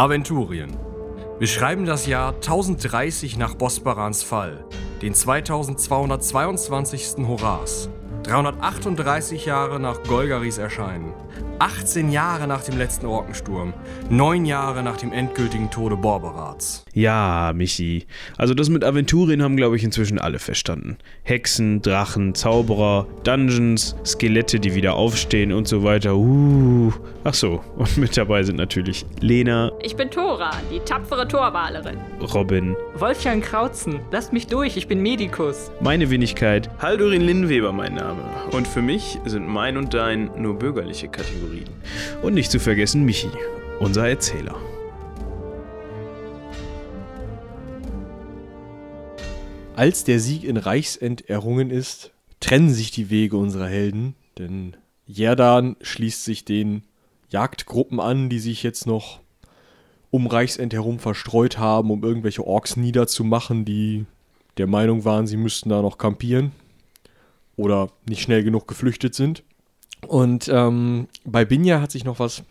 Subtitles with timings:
[0.00, 0.76] Aventurien.
[1.38, 4.64] Wir schreiben das Jahr 1030 nach Bosbarans Fall,
[5.02, 7.28] den 2222.
[7.28, 7.90] Horas,
[8.22, 11.12] 338 Jahre nach Golgaris Erscheinen,
[11.58, 13.74] 18 Jahre nach dem letzten Orkensturm,
[14.08, 16.82] 9 Jahre nach dem endgültigen Tode Borberats.
[16.92, 18.06] Ja, Michi.
[18.36, 20.98] Also das mit Aventurien haben, glaube ich, inzwischen alle verstanden.
[21.22, 26.16] Hexen, Drachen, Zauberer, Dungeons, Skelette, die wieder aufstehen und so weiter.
[26.16, 26.92] Uh.
[27.22, 31.98] Ach so, und mit dabei sind natürlich Lena, Ich bin Tora, die tapfere Torwalerin.
[32.34, 35.70] Robin, Wolfgang Krautzen, lasst mich durch, ich bin Medikus.
[35.80, 38.22] meine Wenigkeit, Haldurin Linnweber mein Name.
[38.52, 41.68] Und für mich sind mein und dein nur bürgerliche Kategorien.
[42.22, 43.28] Und nicht zu vergessen Michi,
[43.78, 44.56] unser Erzähler.
[49.76, 55.76] Als der Sieg in Reichsend errungen ist, trennen sich die Wege unserer Helden, denn Jerdan
[55.80, 56.82] schließt sich den
[57.30, 59.20] Jagdgruppen an, die sich jetzt noch
[60.10, 64.06] um Reichsend herum verstreut haben, um irgendwelche Orks niederzumachen, die
[64.56, 66.52] der Meinung waren, sie müssten da noch kampieren
[67.56, 69.44] oder nicht schnell genug geflüchtet sind.
[70.06, 72.42] Und ähm, bei Binja hat sich noch was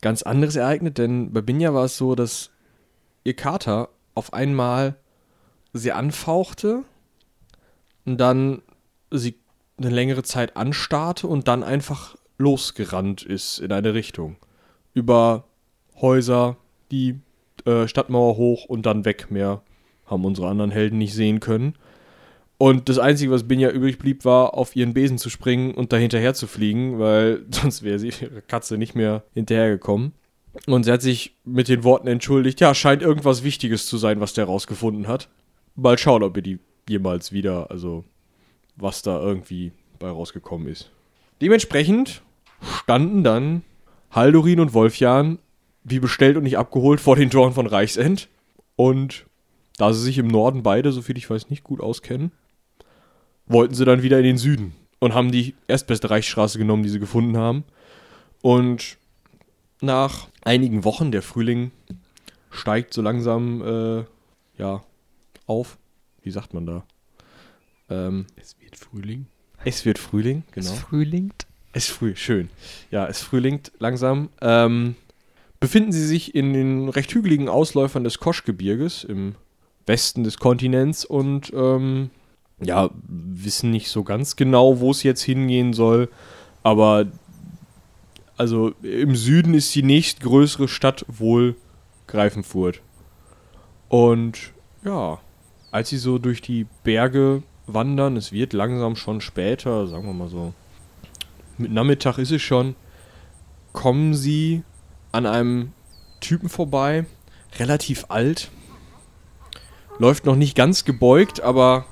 [0.00, 2.50] ganz anderes ereignet, denn bei Binja war es so, dass
[3.22, 4.96] ihr Kater auf einmal
[5.74, 6.84] sie anfauchte
[8.06, 8.62] und dann
[9.10, 9.34] sie
[9.76, 14.36] eine längere Zeit anstarrte und dann einfach losgerannt ist in eine Richtung.
[14.94, 15.44] Über
[16.00, 16.56] Häuser,
[16.90, 17.20] die
[17.66, 19.30] äh, Stadtmauer hoch und dann weg.
[19.30, 19.62] Mehr
[20.06, 21.74] haben unsere anderen Helden nicht sehen können.
[22.56, 25.96] Und das Einzige, was Binja übrig blieb, war, auf ihren Besen zu springen und da
[25.96, 30.12] hinterher zu fliegen, weil sonst wäre sie ihre Katze nicht mehr hinterhergekommen.
[30.66, 34.34] Und sie hat sich mit den Worten entschuldigt, ja, scheint irgendwas Wichtiges zu sein, was
[34.34, 35.28] der rausgefunden hat.
[35.76, 36.58] Mal schauen, ob ihr die
[36.88, 38.04] jemals wieder, also
[38.76, 40.90] was da irgendwie bei rausgekommen ist.
[41.40, 42.22] Dementsprechend
[42.62, 43.62] standen dann
[44.10, 45.38] Haldorin und Wolfjan,
[45.82, 48.28] wie bestellt und nicht abgeholt, vor den Toren von Reichsend.
[48.76, 49.26] Und
[49.76, 52.32] da sie sich im Norden beide, soviel ich weiß, nicht gut auskennen,
[53.46, 57.00] wollten sie dann wieder in den Süden und haben die erstbeste Reichsstraße genommen, die sie
[57.00, 57.64] gefunden haben.
[58.40, 58.96] Und
[59.80, 61.72] nach einigen Wochen, der Frühling
[62.50, 64.04] steigt so langsam, äh,
[64.56, 64.82] ja,
[65.46, 65.78] auf.
[66.22, 66.84] Wie sagt man da?
[67.90, 69.26] Ähm, Es wird Frühling.
[69.64, 70.70] es wird Frühling, genau.
[70.72, 71.46] Es frühlingt.
[71.72, 72.50] Es früh, schön.
[72.90, 74.28] Ja, es frühlingt langsam.
[74.40, 74.94] Ähm,
[75.60, 79.34] befinden sie sich in den recht hügeligen Ausläufern des Koschgebirges im
[79.86, 82.10] Westen des Kontinents und ähm,
[82.60, 86.08] ja, wissen nicht so ganz genau, wo es jetzt hingehen soll.
[86.62, 87.06] Aber
[88.36, 91.56] also im Süden ist die nächstgrößere Stadt wohl
[92.06, 92.80] Greifenfurt.
[93.88, 94.52] Und
[94.84, 95.18] ja,
[95.74, 100.28] als sie so durch die Berge wandern, es wird langsam schon später, sagen wir mal
[100.28, 100.54] so
[101.58, 102.76] mit Nachmittag ist es schon,
[103.72, 104.62] kommen sie
[105.10, 105.72] an einem
[106.20, 107.06] Typen vorbei,
[107.58, 108.52] relativ alt,
[109.98, 111.86] läuft noch nicht ganz gebeugt, aber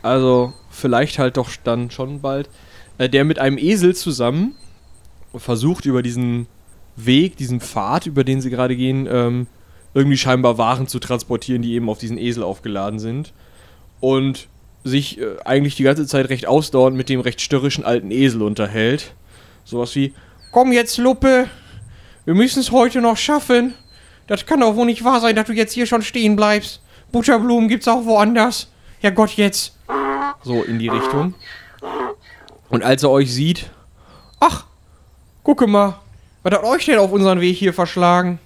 [0.00, 2.48] also vielleicht halt doch dann schon bald,
[2.96, 4.54] äh, der mit einem Esel zusammen
[5.34, 6.46] versucht über diesen
[6.96, 9.48] Weg, diesen Pfad, über den sie gerade gehen, ähm,
[9.96, 13.32] irgendwie scheinbar Waren zu transportieren, die eben auf diesen Esel aufgeladen sind.
[13.98, 14.48] Und
[14.84, 19.14] sich äh, eigentlich die ganze Zeit recht ausdauernd mit dem recht störrischen alten Esel unterhält.
[19.64, 20.12] Sowas wie,
[20.52, 21.48] komm jetzt, Luppe,
[22.26, 23.72] wir müssen es heute noch schaffen.
[24.26, 26.82] Das kann doch wohl nicht wahr sein, dass du jetzt hier schon stehen bleibst.
[27.10, 28.68] Butterblumen gibt's auch woanders.
[29.00, 29.76] Ja Gott, jetzt.
[30.44, 31.34] So in die Richtung.
[32.68, 33.70] Und als er euch sieht,
[34.40, 34.66] ach,
[35.42, 36.00] gucke mal,
[36.42, 38.38] was hat euch denn auf unseren Weg hier verschlagen?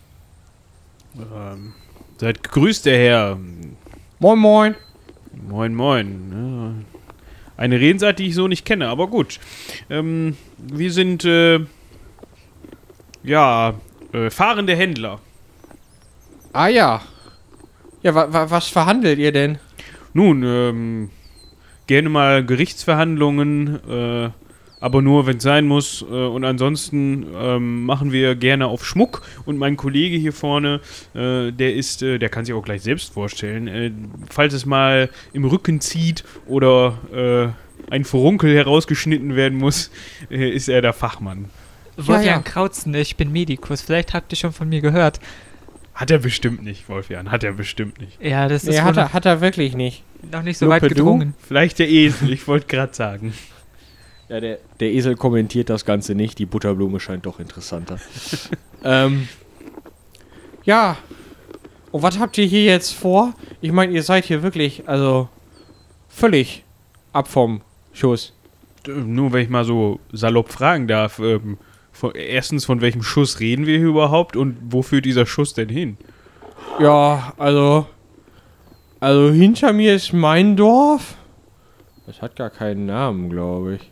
[1.16, 1.74] Ähm,
[2.18, 3.38] seid gegrüßt, der Herr.
[4.18, 4.74] Moin, moin.
[5.48, 6.84] Moin, moin.
[7.56, 9.38] Eine Redensart, die ich so nicht kenne, aber gut.
[9.90, 11.60] Ähm, wir sind, äh,
[13.22, 13.74] ja,
[14.12, 15.20] äh, fahrende Händler.
[16.52, 17.02] Ah ja.
[18.02, 19.58] Ja, wa wa was verhandelt ihr denn?
[20.14, 21.10] Nun, ähm,
[21.86, 24.30] gerne mal Gerichtsverhandlungen, äh,
[24.80, 26.02] aber nur, wenn es sein muss.
[26.02, 29.22] Äh, und ansonsten ähm, machen wir gerne auf Schmuck.
[29.44, 30.80] Und mein Kollege hier vorne,
[31.14, 33.68] äh, der ist, äh, der kann sich auch gleich selbst vorstellen.
[33.68, 33.92] Äh,
[34.30, 37.54] falls es mal im Rücken zieht oder
[37.88, 39.90] äh, ein Furunkel herausgeschnitten werden muss,
[40.30, 41.50] äh, ist er der Fachmann.
[41.96, 42.52] Wolfgang ja.
[42.52, 43.82] Krautzen, ich bin Medikus.
[43.82, 45.20] Vielleicht habt ihr schon von mir gehört.
[45.94, 47.30] Hat er bestimmt nicht, Wolfjan.
[47.30, 48.22] Hat er bestimmt nicht.
[48.22, 50.02] Ja, das ist Nee, hat er, hat er wirklich nicht.
[50.32, 50.88] noch nicht so Lupe, weit du?
[50.94, 51.34] gedrungen.
[51.46, 53.34] Vielleicht der Esel, ich wollte gerade sagen.
[54.30, 56.38] Ja, der, der Esel kommentiert das Ganze nicht.
[56.38, 57.98] Die Butterblume scheint doch interessanter.
[58.84, 59.28] ähm,
[60.62, 60.96] ja.
[61.90, 63.34] Und was habt ihr hier jetzt vor?
[63.60, 65.28] Ich meine, ihr seid hier wirklich, also,
[66.08, 66.62] völlig
[67.12, 67.62] ab vom
[67.92, 68.32] Schuss.
[68.86, 71.58] Nur wenn ich mal so salopp fragen darf, ähm,
[71.90, 75.68] von, erstens, von welchem Schuss reden wir hier überhaupt und wo führt dieser Schuss denn
[75.68, 75.96] hin?
[76.78, 77.86] Ja, also.
[79.00, 81.16] Also hinter mir ist mein Dorf.
[82.06, 83.90] Das hat gar keinen Namen, glaube ich.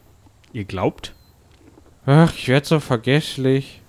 [0.53, 1.15] Ihr glaubt?
[2.07, 3.83] Ach, ich werde so vergesslich.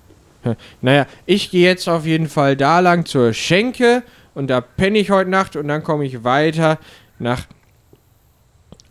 [0.81, 4.03] Naja, ich gehe jetzt auf jeden Fall da lang zur Schenke
[4.33, 6.79] und da penne ich heute Nacht und dann komme ich weiter
[7.17, 7.45] nach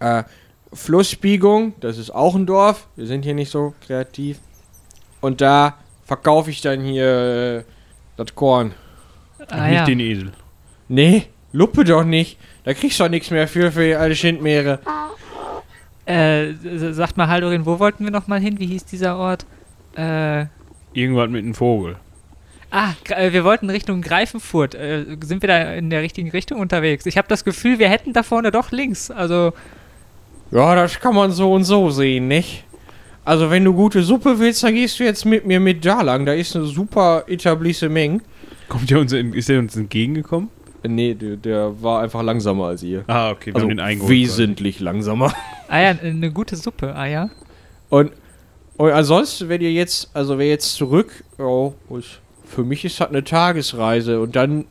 [0.01, 0.25] äh,
[0.73, 1.75] Flussbiegung.
[1.81, 2.89] Das ist auch ein Dorf.
[2.97, 4.39] Wir sind hier nicht so kreativ.
[5.21, 7.65] Und da verkaufe ich dann hier äh,
[8.17, 8.75] das Korn.
[9.49, 9.85] Ah, nicht ja.
[9.85, 10.33] den Esel.
[10.89, 12.39] Nee, Luppe doch nicht.
[12.65, 14.81] Da kriegst du doch nichts mehr für, für alle Schindmeere.
[16.09, 16.55] Äh,
[16.93, 18.59] sagt mal, Haldorin, wo wollten wir nochmal hin?
[18.59, 19.45] Wie hieß dieser Ort?
[19.97, 20.47] Äh,
[20.95, 21.97] Irgendwas mit einem Vogel.
[22.71, 24.75] ah, äh, wir wollten Richtung Greifenfurt.
[24.75, 27.05] Äh, sind wir da in der richtigen Richtung unterwegs?
[27.07, 29.11] Ich habe das Gefühl, wir hätten da vorne doch links.
[29.11, 29.53] Also,
[30.51, 32.65] Ja, das kann man so und so sehen, nicht?
[33.25, 36.25] Also, wenn du gute Suppe willst, dann gehst du jetzt mit mir mit da lang.
[36.25, 38.23] Da ist eine super Etablissement.
[38.71, 40.49] Kommt der uns in, ist er uns entgegengekommen?
[40.87, 43.05] Nee, der, der war einfach langsamer als ihr.
[43.09, 44.11] Ah, okay, wir Also haben den eingeholt.
[44.11, 45.33] wesentlich langsamer.
[45.69, 46.95] ah ja, eine gute Suppe.
[46.95, 47.31] Ah ja.
[47.89, 48.13] Und,
[48.77, 51.73] und ansonsten, wenn ihr jetzt, also wer jetzt zurück, oh,
[52.45, 54.67] für mich ist das eine Tagesreise und dann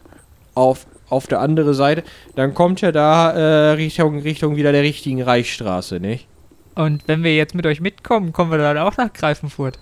[0.55, 2.03] auf, auf der andere Seite,
[2.35, 6.27] dann kommt ja da äh, Richtung, Richtung wieder der richtigen Reichsstraße, nicht?
[6.75, 9.79] Und wenn wir jetzt mit euch mitkommen, kommen wir dann auch nach Greifenfurt.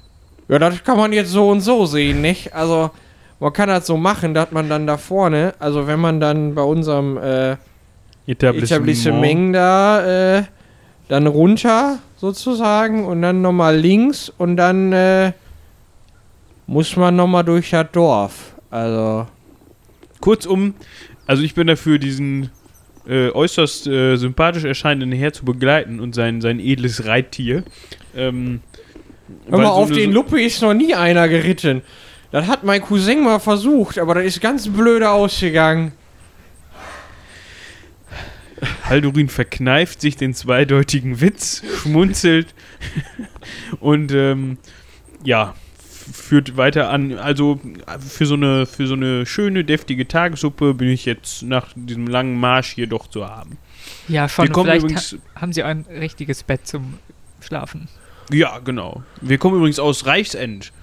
[0.48, 2.54] Ja, das kann man jetzt so und so sehen, nicht?
[2.54, 2.92] Also,
[3.40, 6.62] man kann das so machen, dass man dann da vorne, also wenn man dann bei
[6.62, 7.58] unserem äh,
[8.28, 10.44] Etablissement da, äh,
[11.10, 15.34] dann runter sozusagen und dann nochmal links und dann äh,
[16.68, 18.56] muss man nochmal durch das Dorf.
[18.72, 19.28] Also,
[20.22, 20.74] Kurzum,
[21.28, 22.50] also ich bin dafür, diesen
[23.08, 27.64] äh, äußerst äh, sympathisch erscheinenden Herr zu begleiten und sein, sein edles Reittier.
[28.16, 28.62] Ähm,
[29.50, 31.82] hör mal so auf, den Luppe ist noch nie einer geritten.
[32.36, 35.94] Das hat mein Cousin mal versucht, aber das ist ganz blöde ausgegangen.
[38.84, 42.54] Haldurin verkneift sich den zweideutigen Witz, schmunzelt
[43.80, 44.58] und ähm,
[45.24, 45.56] ja,
[46.12, 47.18] führt weiter an.
[47.18, 47.62] Also
[48.00, 52.38] für so eine für so eine schöne deftige Tagessuppe bin ich jetzt nach diesem langen
[52.38, 53.58] Marsch hier doch zu haben.
[54.10, 54.44] Ja, schon.
[54.44, 56.96] Wir kommen Vielleicht übrigens ha haben sie ein richtiges Bett zum
[57.40, 57.88] Schlafen.
[58.30, 59.04] ja, genau.
[59.22, 60.74] Wir kommen übrigens aus Reichsend.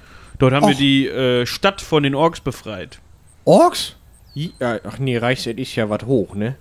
[0.42, 0.78] Dort haben wir Och.
[0.78, 3.00] die äh, Stadt von den Orks befreit.
[3.44, 3.94] Orks?
[4.34, 6.56] Ja, ach nee, Reichsend ist ja was hoch, ne?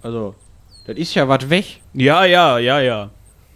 [0.00, 0.34] Also,
[0.86, 1.82] das ist ja was weg.
[1.92, 3.10] Ja, ja, ja, ja.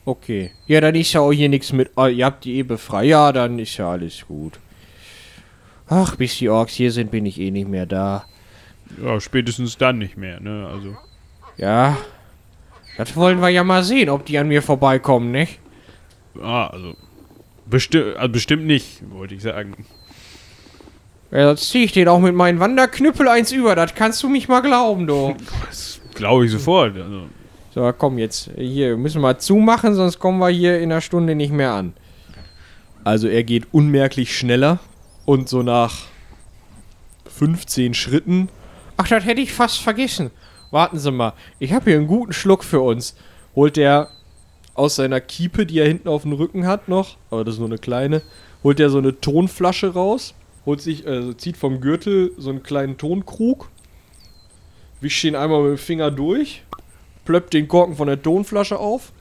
[0.05, 0.51] Okay.
[0.67, 1.91] Ja, dann ist ja auch hier nichts mit.
[1.97, 3.07] Oh, ihr habt die eh befreit.
[3.07, 4.59] Ja, dann ist ja alles gut.
[5.89, 8.27] Ach, bis die Orks hier sind, bin ich eh nicht mehr da.
[9.03, 10.69] Ja, spätestens dann nicht mehr, ne?
[10.71, 10.95] Also.
[11.57, 11.97] Ja.
[12.99, 15.59] Das wollen wir ja mal sehen, ob die an mir vorbeikommen, nicht?
[16.39, 16.97] Ah, also.
[17.71, 19.87] Besti also bestimmt nicht, wollte ich sagen.
[21.31, 23.77] Ja, sonst zieh ich den auch mit meinen Wanderknüppel eins über.
[23.77, 25.37] Das kannst du mich mal glauben, du.
[25.67, 26.97] Das glaube ich sofort.
[26.97, 27.23] Also.
[27.73, 28.51] So, komm jetzt.
[28.57, 31.95] Hier, müssen wir zumachen, sonst kommen wir hier in einer Stunde nicht mehr an.
[33.05, 34.81] Also er geht unmerklich schneller
[35.25, 36.07] und so nach
[37.27, 38.49] 15 Schritten.
[38.97, 40.31] Ach, das hätte ich fast vergessen.
[40.71, 43.17] Warten Sie mal, ich habe hier einen guten Schluck für uns.
[43.55, 44.09] Holt er
[44.81, 47.69] aus seiner Kiepe, die er hinten auf dem Rücken hat noch, aber das ist nur
[47.69, 48.23] eine kleine,
[48.65, 50.35] holt er so eine Tonflasche raus,
[50.65, 53.69] holt sich, also zieht vom Gürtel so einen kleinen Tonkrug,
[55.03, 56.63] wischt ihn einmal mit dem Finger durch,
[57.27, 59.13] plöppt den Korken von der Tonflasche auf,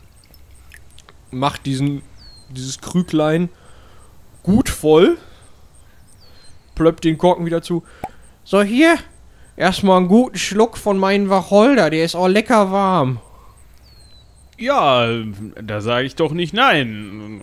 [1.29, 2.03] macht diesen,
[2.51, 3.49] dieses Krüglein
[4.43, 5.17] gut voll,
[6.75, 7.83] plöppt den Korken wieder zu.
[8.45, 8.95] So, hier,
[9.57, 13.19] erstmal einen guten Schluck von meinem Wacholder, der ist auch lecker warm.
[14.59, 15.07] Ja,
[15.61, 17.41] da sage ich doch nicht nein.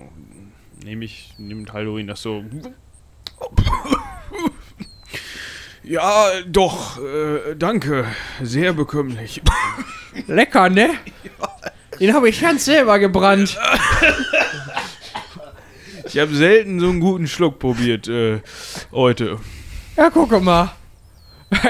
[0.85, 2.45] Nehme ich, nimmt Haldorin das so.
[5.83, 8.05] Ja, doch, äh, danke.
[8.43, 9.41] Sehr bekömmlich.
[10.27, 10.91] Lecker, ne?
[12.01, 13.57] Den habe ich ganz selber gebrannt.
[16.05, 18.41] Ich habe selten so einen guten Schluck probiert äh,
[18.93, 19.39] heute.
[19.97, 20.73] Ja, gucke mal.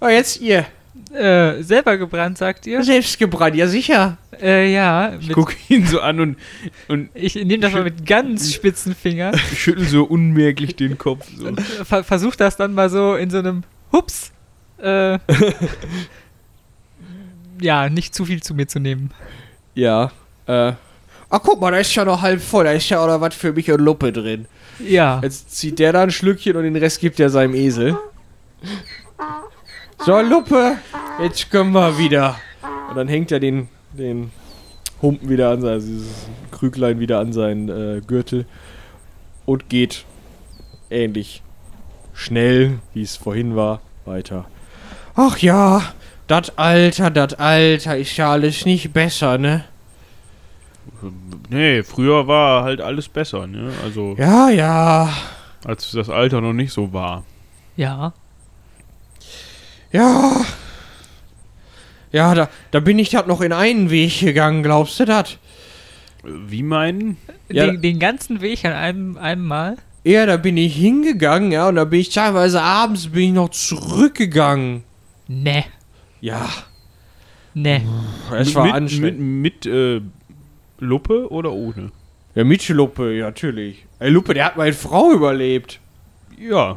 [0.00, 0.66] Oh, jetzt ihr.
[1.14, 2.82] Äh, selber gebrannt, sagt ihr?
[2.82, 4.18] Selbst gebrannt, ja sicher.
[4.40, 5.14] Äh, ja.
[5.20, 6.36] Ich gucke ihn so an und,
[6.88, 9.38] und ich nehme das mal mit ganz spitzen Fingern.
[9.54, 11.28] schüttel so unmerklich den Kopf.
[11.36, 11.46] So.
[11.46, 14.32] und ver versuch das dann mal so in so einem Hups.
[14.78, 15.20] Äh,
[17.60, 19.12] ja, nicht zu viel zu mir zu nehmen.
[19.76, 20.10] Ja,
[20.48, 20.72] äh.
[21.30, 22.64] Ach, guck mal, da ist ja noch halb voll.
[22.64, 24.46] Da ist ja auch noch was für mich und Luppe drin.
[24.80, 25.20] Ja.
[25.22, 27.96] Jetzt zieht der da ein Schlückchen und den Rest gibt er seinem Esel.
[30.04, 30.76] So, Luppe,
[31.22, 32.36] jetzt können wir wieder.
[32.90, 34.30] Und dann hängt er den, den
[35.00, 38.44] Humpen wieder an, sein- also dieses Krüglein wieder an seinen äh, Gürtel
[39.46, 40.04] und geht
[40.90, 41.42] ähnlich
[42.12, 44.44] schnell, wie es vorhin war, weiter.
[45.16, 45.82] Ach ja,
[46.26, 49.64] das Alter, das Alter ist ja alles nicht besser, ne?
[51.48, 53.72] Nee, früher war halt alles besser, ne?
[53.82, 55.08] Also, Ja, ja,
[55.64, 57.24] als das Alter noch nicht so war.
[57.76, 58.12] Ja.
[59.94, 60.44] Ja.
[62.12, 65.36] Ja, da, da bin ich das noch in einen Weg gegangen, glaubst du das?
[66.22, 67.16] Wie meinen?
[67.48, 69.76] Ja, den, den ganzen Weg an einem, einem Mal?
[70.04, 73.48] Ja, da bin ich hingegangen, ja, und da bin ich teilweise abends bin ich noch
[73.48, 74.84] zurückgegangen.
[75.26, 75.64] Ne.
[76.20, 76.48] Ja,
[77.54, 77.82] Ne.
[78.36, 79.20] es war mit, anstrengend.
[79.20, 80.00] Mit, mit äh,
[80.78, 81.92] Luppe oder ohne?
[82.34, 83.86] Ja, mit Luppe, ja, natürlich.
[84.00, 85.78] Ey, Luppe, der hat meine Frau überlebt.
[86.36, 86.76] Ja.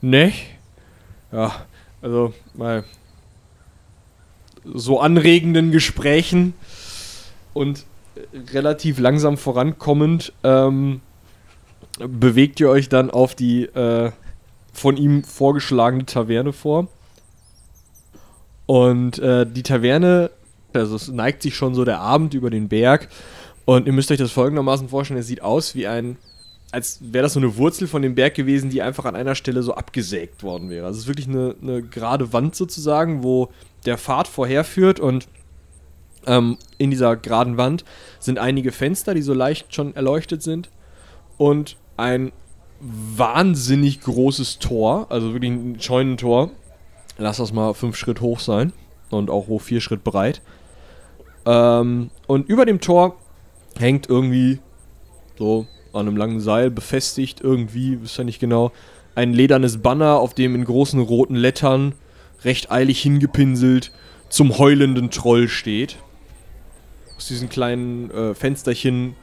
[0.00, 0.32] Ne?
[1.32, 1.66] Ja,
[2.04, 2.84] also mal
[4.74, 6.52] so anregenden Gesprächen
[7.54, 7.86] und
[8.52, 11.00] relativ langsam vorankommend ähm,
[11.98, 14.12] bewegt ihr euch dann auf die äh,
[14.72, 16.88] von ihm vorgeschlagene Taverne vor.
[18.66, 20.30] Und äh, die Taverne,
[20.74, 23.08] also es neigt sich schon so der Abend über den Berg.
[23.64, 26.18] Und ihr müsst euch das folgendermaßen vorstellen: Es sieht aus wie ein,
[26.74, 29.62] als wäre das so eine Wurzel von dem Berg gewesen, die einfach an einer Stelle
[29.62, 30.86] so abgesägt worden wäre.
[30.86, 33.48] Also es ist wirklich eine, eine gerade Wand sozusagen, wo
[33.86, 35.28] der Pfad vorherführt und
[36.26, 37.84] ähm, in dieser geraden Wand
[38.18, 40.68] sind einige Fenster, die so leicht schon erleuchtet sind
[41.38, 42.32] und ein
[42.80, 46.50] wahnsinnig großes Tor, also wirklich ein Scheunentor.
[47.18, 48.72] Lass das mal fünf Schritt hoch sein
[49.10, 50.42] und auch hoch vier Schritt breit.
[51.46, 53.16] Ähm, und über dem Tor
[53.78, 54.58] hängt irgendwie
[55.38, 58.72] so an einem langen Seil befestigt irgendwie, wisst ihr nicht genau,
[59.14, 61.94] ein ledernes Banner, auf dem in großen roten Lettern
[62.44, 63.92] recht eilig hingepinselt
[64.28, 65.96] zum heulenden Troll steht.
[67.16, 69.14] Aus diesen kleinen äh, Fensterchen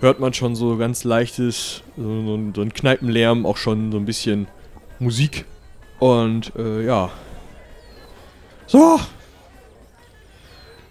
[0.00, 3.98] hört man schon so ganz leichtes, so, so, ein- so ein Kneipenlärm, auch schon so
[3.98, 4.46] ein bisschen
[4.98, 5.44] Musik.
[5.98, 7.10] Und äh, ja,
[8.66, 8.98] So.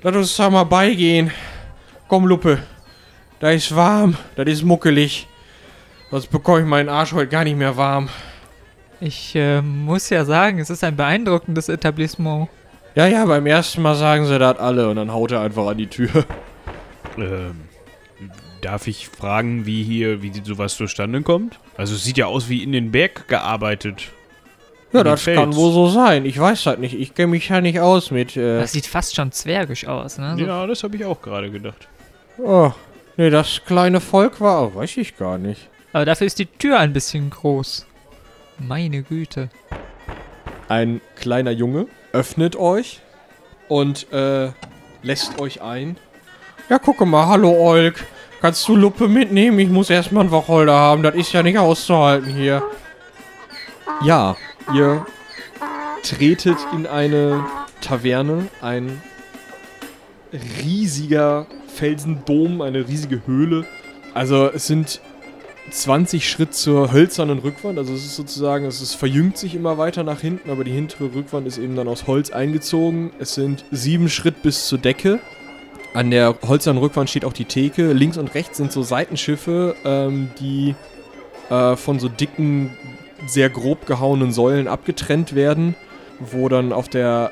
[0.04, 1.32] Lass uns da mal beigehen.
[2.08, 2.60] Komm, Luppe.
[3.44, 5.28] Da ist warm, das ist muckelig.
[6.10, 8.08] Sonst bekomme ich meinen Arsch heute gar nicht mehr warm.
[9.02, 12.48] Ich äh, muss ja sagen, es ist ein beeindruckendes Etablissement.
[12.96, 14.88] Ja, ja, beim ersten Mal sagen sie das alle.
[14.88, 16.24] und dann haut er einfach an die Tür.
[17.18, 17.66] Ähm,
[18.62, 21.60] darf ich fragen, wie hier, wie sowas zustande kommt?
[21.76, 24.08] Also es sieht ja aus wie in den Berg gearbeitet.
[24.94, 25.56] Ja, das kann Fels.
[25.58, 26.26] wohl so sein.
[26.26, 26.94] Ich weiß das nicht.
[26.98, 28.38] Ich kenne mich ja nicht aus mit.
[28.38, 30.38] Äh, Das sieht fast schon zwergisch aus, ne?
[30.40, 31.90] So Ja, das habe ich auch gerade gedacht.
[32.38, 32.72] oh,
[33.18, 34.76] nee, das kleine Volk war.
[34.76, 35.70] Weiß ich gar nicht.
[35.92, 37.86] Aber dafür ist die Tür ein bisschen groß.
[38.60, 39.50] Meine Güte.
[40.70, 43.02] Ein kleiner Junge öffnet euch
[43.68, 44.52] und äh,
[45.02, 45.98] lässt euch ein.
[46.70, 47.28] Ja, gucke mal.
[47.28, 48.04] Hallo, Olk.
[48.42, 49.60] Kannst du Luppe mitnehmen?
[49.60, 51.04] Ich muss erstmal einen Wacholder haben.
[51.04, 52.64] Das ist ja nicht auszuhalten hier.
[54.04, 54.36] Ja,
[54.74, 55.06] ihr
[56.04, 57.46] tretet in eine
[57.82, 59.02] Taverne, ein
[60.62, 63.66] riesiger Felsendom, eine riesige Höhle.
[64.14, 65.02] Also es sind
[65.72, 70.04] 20 Schritt zur hölzernen Rückwand, also es ist sozusagen, es ist, verjüngt sich immer weiter
[70.04, 73.12] nach hinten, aber die hintere Rückwand ist eben dann aus Holz eingezogen.
[73.20, 75.20] Es sind sieben Schritt bis zur Decke.
[75.94, 77.94] An der hölzernen Rückwand steht auch die Theke.
[77.94, 80.76] Links und rechts sind so Seitenschiffe, ähm, die
[81.50, 82.72] äh, von so dicken
[83.26, 85.76] sehr grob gehauenen Säulen abgetrennt werden,
[86.20, 87.32] wo dann auf der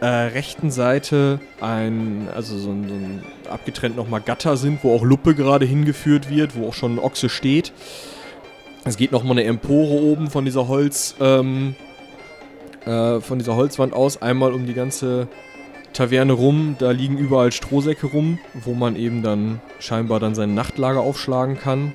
[0.00, 5.02] äh, rechten Seite ein, also so ein, so ein abgetrennt nochmal Gatter sind, wo auch
[5.02, 7.72] Luppe gerade hingeführt wird, wo auch schon ein Ochse steht.
[8.84, 11.74] Es geht nochmal eine Empore oben von dieser Holz, ähm,
[12.86, 15.28] äh, von dieser Holzwand aus, einmal um die ganze
[15.92, 16.76] Taverne rum.
[16.78, 21.92] Da liegen überall Strohsäcke rum, wo man eben dann scheinbar dann sein Nachtlager aufschlagen kann.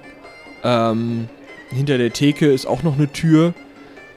[0.63, 1.29] Ähm,
[1.69, 3.53] hinter der Theke ist auch noch eine Tür,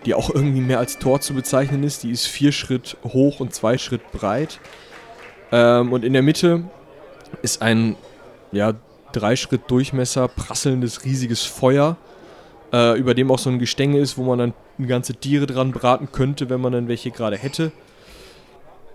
[0.07, 2.05] die auch irgendwie mehr als Tor zu bezeichnen ist.
[2.05, 4.61] Die ist vier Schritt hoch und zwei Schritt breit.
[5.53, 6.65] Ähm, und in der Mitte
[7.43, 7.97] ist ein,
[8.53, 8.75] ja,
[9.13, 11.97] drei Schritt Durchmesser, prasselndes, riesiges Feuer,
[12.73, 14.55] äh, über dem auch so ein Gestänge ist, wo man dann
[14.87, 17.73] ganze Tiere dran braten könnte, wenn man dann welche gerade hätte.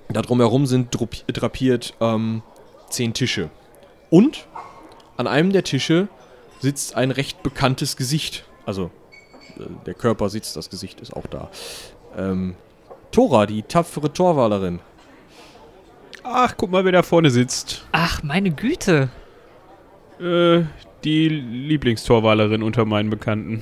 [0.10, 0.89] Da drumherum sind
[1.27, 2.44] drapiert ähm,
[2.89, 3.50] zehn Tische.
[4.10, 4.48] Und
[5.18, 6.08] an einem der Tische
[6.60, 8.46] sitzt ein recht bekanntes Gesicht.
[8.65, 8.91] Also
[9.86, 11.50] der Körper sitzt, das Gesicht ist auch da.
[12.18, 12.56] Ähm,
[13.12, 14.80] Tora, die tapfere Torwalerin.
[16.24, 17.86] Ach, guck mal, wer da vorne sitzt.
[17.91, 19.10] Ach, meine Güte.
[20.20, 20.63] Äh,
[21.03, 23.62] die Lieblingstorwalerin unter meinen Bekannten.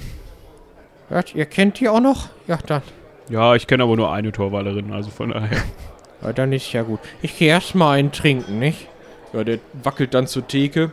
[1.10, 2.30] Ja, ihr kennt die auch noch?
[2.48, 2.82] Ja, dann.
[3.30, 5.62] Ja, ich kenne aber nur eine Torwalerin, also von daher.
[6.22, 7.00] Ja, dann ist ja gut.
[7.22, 8.90] Ich gehe erstmal einen trinken, nicht?
[9.32, 10.92] Ja, der wackelt dann zur Theke.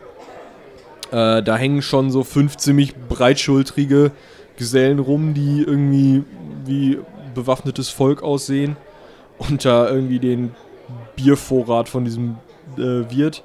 [1.11, 4.11] Äh, da hängen schon so fünf ziemlich breitschultrige,
[4.57, 6.23] Gesellen rum, die irgendwie
[6.65, 6.99] wie
[7.33, 8.75] bewaffnetes Volk aussehen
[9.37, 10.53] und da irgendwie den
[11.15, 12.37] Biervorrat von diesem
[12.77, 13.43] äh, Wirt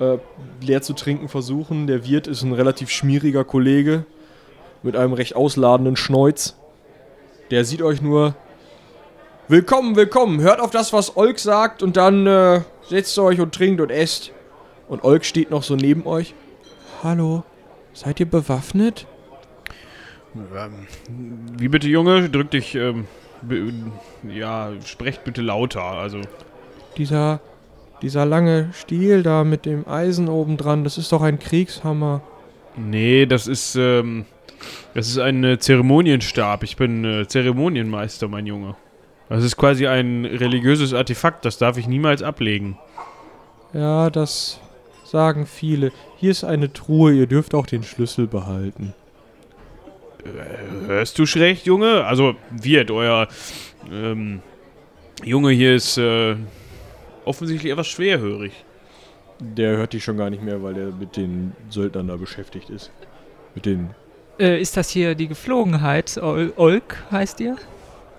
[0.00, 0.18] äh,
[0.60, 1.86] leer zu trinken versuchen.
[1.86, 4.04] Der Wirt ist ein relativ schmieriger Kollege
[4.82, 6.56] mit einem recht ausladenden Schneuz.
[7.50, 8.34] Der sieht euch nur.
[9.48, 10.40] Willkommen, willkommen.
[10.40, 14.32] Hört auf das, was Olk sagt und dann äh, setzt euch und trinkt und esst.
[14.88, 16.34] Und Olk steht noch so neben euch.
[17.02, 17.42] Hallo,
[17.92, 19.06] seid ihr bewaffnet?
[20.34, 20.86] Ähm,
[21.58, 22.28] wie bitte, Junge?
[22.28, 23.06] Drück dich, ähm,
[24.28, 25.82] ja, sprecht bitte lauter.
[25.82, 26.20] Also,
[26.96, 27.40] Dieser,
[28.02, 32.22] dieser lange Stiel da mit dem Eisen oben dran, das ist doch ein Kriegshammer.
[32.76, 34.24] nee, das ist, ähm,
[34.94, 36.62] das ist ein äh, Zeremonienstab.
[36.64, 38.76] Ich bin äh, Zeremonienmeister, mein Junge.
[39.28, 42.78] Das ist quasi ein religiöses Artefakt, das darf ich niemals ablegen.
[43.72, 44.60] Ja, das
[45.04, 45.92] sagen viele.
[46.16, 48.94] Hier ist eine Truhe, ihr dürft auch den Schlüssel behalten.
[50.86, 52.04] Hörst du schlecht, Junge?
[52.04, 53.28] Also, wird, euer,
[53.90, 54.40] ähm,
[55.22, 56.36] Junge hier ist, äh,
[57.24, 58.52] offensichtlich etwas schwerhörig.
[59.40, 62.90] Der hört dich schon gar nicht mehr, weil der mit den Söldnern da beschäftigt ist.
[63.54, 63.90] Mit den.
[64.38, 66.18] Äh, ist das hier die Geflogenheit?
[66.18, 67.56] Ol Olk heißt ihr?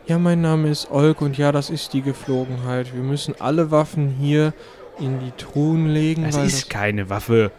[0.08, 2.94] Ja, mein Name ist Olk und ja, das ist die Geflogenheit.
[2.94, 4.54] Wir müssen alle Waffen hier
[5.00, 7.52] in die Truhen legen, Das weil ist keine Waffe.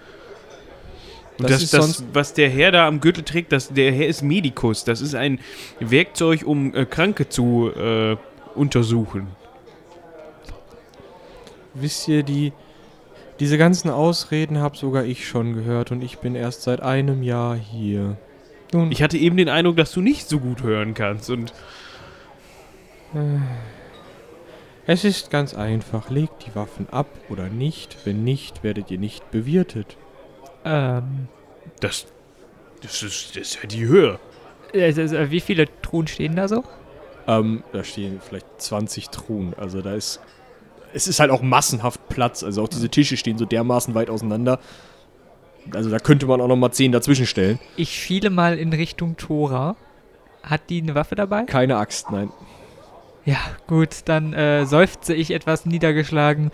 [1.39, 4.07] Das das, ist das, sonst- was der Herr da am Gürtel trägt, das, der Herr
[4.07, 4.85] ist Medikus.
[4.85, 5.39] Das ist ein
[5.81, 8.17] Werkzeug, um äh, Kranke zu äh,
[8.55, 9.29] untersuchen.
[11.75, 12.53] wisst ihr, die
[13.39, 17.55] diese ganzen Ausreden habe sogar ich schon gehört und ich bin erst seit einem Jahr
[17.55, 18.17] hier.
[18.73, 21.29] Nun, Ich hatte eben den Eindruck, dass du nicht so gut hören kannst.
[21.29, 21.53] Und
[24.87, 26.09] es ist ganz einfach.
[26.11, 27.97] Legt die Waffen ab oder nicht.
[28.07, 29.99] Wenn nicht, werdet ihr nicht bewirtet.
[30.67, 31.29] Ähm,
[31.81, 32.07] das,
[32.83, 34.19] das, ist, das ist ja die Höhe.
[34.73, 36.65] äh, wie viele Truhen stehen da so?
[37.27, 39.55] Ähm, da stehen vielleicht 20 Truhen.
[39.57, 40.21] Also da ist.
[40.93, 42.43] Es ist halt auch massenhaft Platz.
[42.43, 44.61] Also auch diese Tische stehen so dermaßen weit auseinander.
[45.75, 47.59] Also da könnte man auch noch mal 10 dazwischen stellen.
[47.77, 49.77] Ich schiele mal in Richtung Tora.
[50.43, 51.43] Hat die eine Waffe dabei?
[51.45, 52.31] Keine Axt, nein.
[53.25, 56.53] Ja, gut, dann äh, seufze ich etwas niedergeschlagen.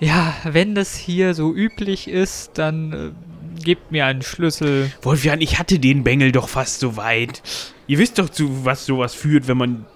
[0.00, 4.90] Ja, wenn das hier so üblich ist, dann äh, gebt mir einen Schlüssel.
[5.02, 7.42] Wolfjan, ich hatte den Bengel doch fast so weit.
[7.86, 9.86] Ihr wisst doch, zu was sowas führt, wenn man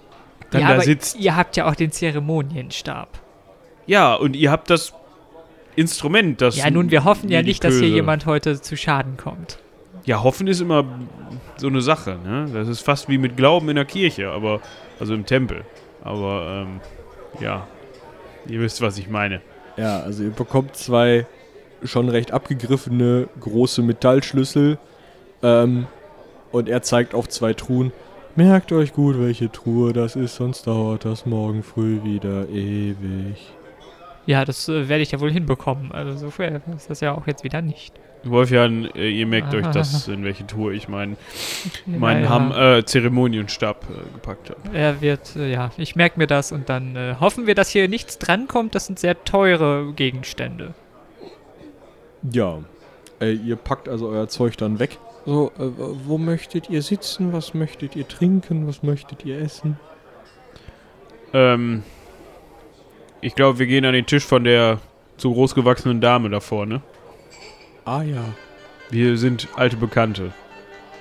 [0.51, 1.17] dann ja, da aber sitzt.
[1.17, 3.19] ihr habt ja auch den Zeremonienstab.
[3.87, 4.93] Ja, und ihr habt das
[5.75, 6.55] Instrument, das.
[6.55, 9.59] Ja, nun, wir hoffen ja nicht, dass hier jemand heute zu Schaden kommt.
[10.05, 10.85] Ja, hoffen ist immer
[11.57, 12.47] so eine Sache, ne?
[12.53, 14.61] Das ist fast wie mit Glauben in der Kirche, aber.
[14.99, 15.65] Also im Tempel.
[16.03, 16.79] Aber, ähm,
[17.41, 17.67] ja.
[18.47, 19.41] Ihr wisst, was ich meine.
[19.77, 21.25] Ja, also ihr bekommt zwei
[21.83, 24.77] schon recht abgegriffene große Metallschlüssel.
[25.43, 25.87] Ähm,
[26.51, 27.91] und er zeigt auf zwei Truhen.
[28.35, 33.54] Merkt euch gut, welche Truhe das ist, sonst dauert das morgen früh wieder ewig.
[34.25, 35.91] Ja, das äh, werde ich ja wohl hinbekommen.
[35.91, 37.93] Also so schwer ist das ja auch jetzt wieder nicht.
[38.23, 39.71] Wolfjan, äh, ihr merkt euch Ah.
[39.71, 41.15] das, in welche Tour ich meinen
[41.85, 42.77] meinen Ja, Ham ja.
[42.77, 44.61] äh, Zeremonienstab äh, gepackt habe.
[44.75, 47.87] Er wird, äh, ja, ich merke mir das und dann äh, hoffen wir, dass hier
[47.87, 48.73] nichts drankommt.
[48.73, 50.73] Das sind sehr teure Gegenstände.
[52.31, 52.59] Ja.
[53.21, 54.97] Äh, ihr packt also euer Zeug dann weg.
[55.27, 55.69] So, äh,
[56.05, 57.31] wo möchtet ihr sitzen?
[57.31, 58.67] Was möchtet ihr trinken?
[58.67, 59.77] Was möchtet ihr essen?
[61.33, 61.83] Ähm,
[63.25, 64.79] ich glaube, wir gehen an den Tisch von der
[65.17, 66.81] zu groß gewachsenen Dame da vorne.
[67.85, 68.23] Ah ja.
[68.91, 70.31] Wir sind alte Bekannte.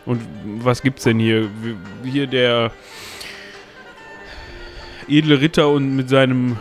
[0.07, 0.21] Und
[0.61, 1.49] was gibt's denn hier?
[2.05, 2.71] Hier der
[5.09, 6.57] edle Ritter und mit seinem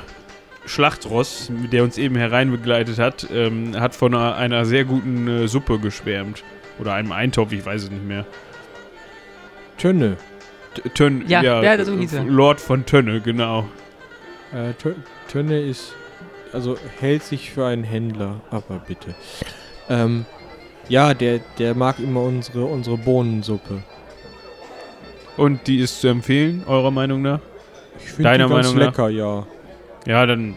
[0.66, 5.80] Schlachtross, der uns eben hereinbegleitet hat, ähm, hat von einer, einer sehr guten äh, Suppe
[5.80, 6.44] geschwärmt.
[6.80, 8.26] Oder einem Eintopf, ich weiß es nicht mehr.
[9.78, 10.18] Tönne.
[10.74, 12.18] T- Tönn, Ja, ja, ja, so hieß.
[12.28, 13.68] Lord von Tönne, genau.
[14.54, 14.96] Äh, Tö-
[15.28, 15.94] Tönne ist.
[16.52, 19.16] Also hält sich für einen Händler, aber bitte.
[19.90, 20.26] Ähm,
[20.88, 23.82] ja, der, der mag immer unsere, unsere Bohnensuppe.
[25.36, 27.40] Und die ist zu empfehlen, eurer Meinung nach?
[27.98, 28.86] Ich finde Deiner die ganz Meinung nach?
[28.98, 29.48] lecker, ja.
[30.06, 30.56] Ja, dann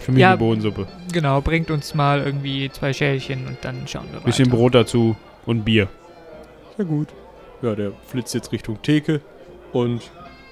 [0.00, 0.28] für mich Ja.
[0.30, 0.86] eine Bohnensuppe.
[1.12, 4.56] Genau, bringt uns mal irgendwie zwei Schälchen und dann schauen wir Bisschen weiter.
[4.56, 5.88] Brot dazu und Bier.
[6.76, 7.08] Sehr gut.
[7.62, 9.20] Ja, der flitzt jetzt Richtung Theke
[9.72, 10.02] und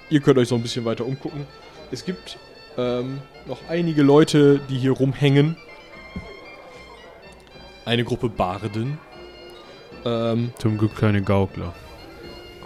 [0.09, 1.47] ihr könnt euch so ein bisschen weiter umgucken.
[1.93, 2.39] Es gibt
[2.81, 5.57] ähm, noch einige Leute, die hier rumhängen.
[7.85, 8.99] Eine Gruppe Barden.
[10.05, 11.75] Ähm, Zum Glück keine Gaukler.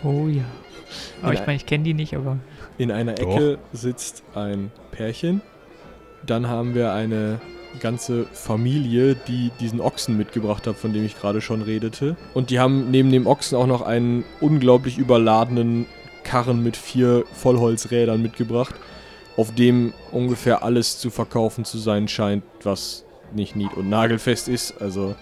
[0.02, 0.44] Oh ja.
[1.22, 2.38] Aber In ich meine, ich kenne die nicht, aber
[2.78, 3.34] in einer Doch.
[3.36, 5.40] Ecke sitzt ein Pärchen.
[6.26, 7.40] Dann haben wir eine
[7.80, 12.16] ganze Familie, die diesen Ochsen mitgebracht hat, von dem ich gerade schon redete.
[12.32, 15.86] Und die haben neben dem Ochsen auch noch einen unglaublich überladenen
[16.22, 18.74] Karren mit vier Vollholzrädern mitgebracht,
[19.36, 24.80] auf dem ungefähr alles zu verkaufen zu sein scheint, was nicht nied- und nagelfest ist.
[24.80, 25.14] Also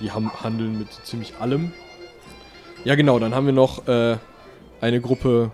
[0.00, 1.72] die haben, handeln mit ziemlich allem.
[2.84, 4.16] Ja genau, dann haben wir noch äh,
[4.80, 5.52] eine Gruppe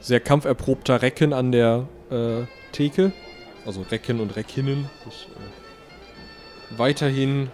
[0.00, 3.12] sehr kampferprobter Recken an der äh, Theke.
[3.66, 4.88] Also Recken und Reckinnen.
[5.04, 7.50] Das, äh, weiterhin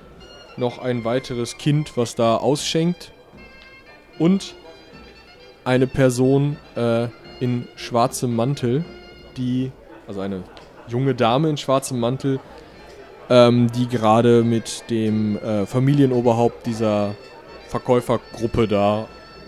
[0.56, 3.12] noch ein weiteres Kind, was da ausschenkt.
[4.18, 4.54] Und
[5.64, 7.08] eine Person äh,
[7.40, 8.84] in schwarzem Mantel,
[9.36, 9.72] die,
[10.06, 10.42] also eine
[10.88, 12.40] junge Dame in schwarzem Mantel,
[13.30, 17.14] ähm, die gerade mit dem äh, Familienoberhaupt dieser
[17.68, 19.06] Verkäufergruppe da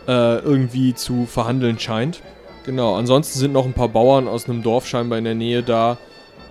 [0.09, 2.23] äh, irgendwie zu verhandeln scheint.
[2.65, 5.99] Genau, ansonsten sind noch ein paar Bauern aus einem Dorf scheinbar in der Nähe da,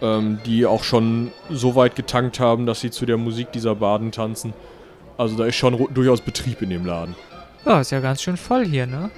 [0.01, 4.11] ähm, die auch schon so weit getankt haben, dass sie zu der Musik dieser Baden
[4.11, 4.53] tanzen.
[5.17, 7.15] Also da ist schon durchaus Betrieb in dem Laden.
[7.65, 9.09] Ja, ist ja ganz schön voll hier, ne?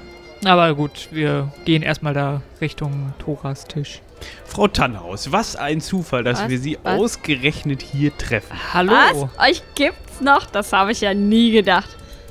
[0.45, 4.01] Aber gut, wir gehen erstmal da Richtung Thoras Tisch.
[4.45, 6.49] Frau Tannhaus, was ein Zufall, dass Was?
[6.49, 6.99] wir Sie Was?
[6.99, 8.56] ausgerechnet hier treffen.
[8.73, 8.91] Hallo!
[9.38, 9.49] Was?
[9.49, 10.45] Euch gibt's noch?
[10.47, 11.89] Das habe ich ja nie gedacht.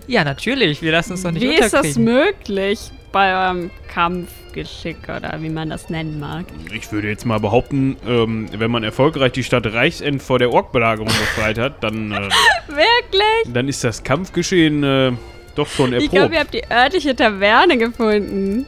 [0.08, 2.04] Ja, natürlich, wir lassen uns doch nicht Wie ist das unterkriegen.
[2.04, 2.80] möglich
[3.12, 6.44] bei eurem Kampfgeschick oder wie man das nennen mag?
[6.72, 11.08] Ich würde jetzt mal behaupten, ähm, wenn man erfolgreich die Stadt Reichsend vor der Orkbelagerung
[11.08, 12.28] befreit hat, dann, äh,
[12.68, 13.52] Wirklich?
[13.52, 15.12] dann ist das Kampfgeschehen äh,
[15.54, 16.54] doch schon Ich glaube, ihr erprobt.
[16.54, 18.66] habt die örtliche Taverne gefunden.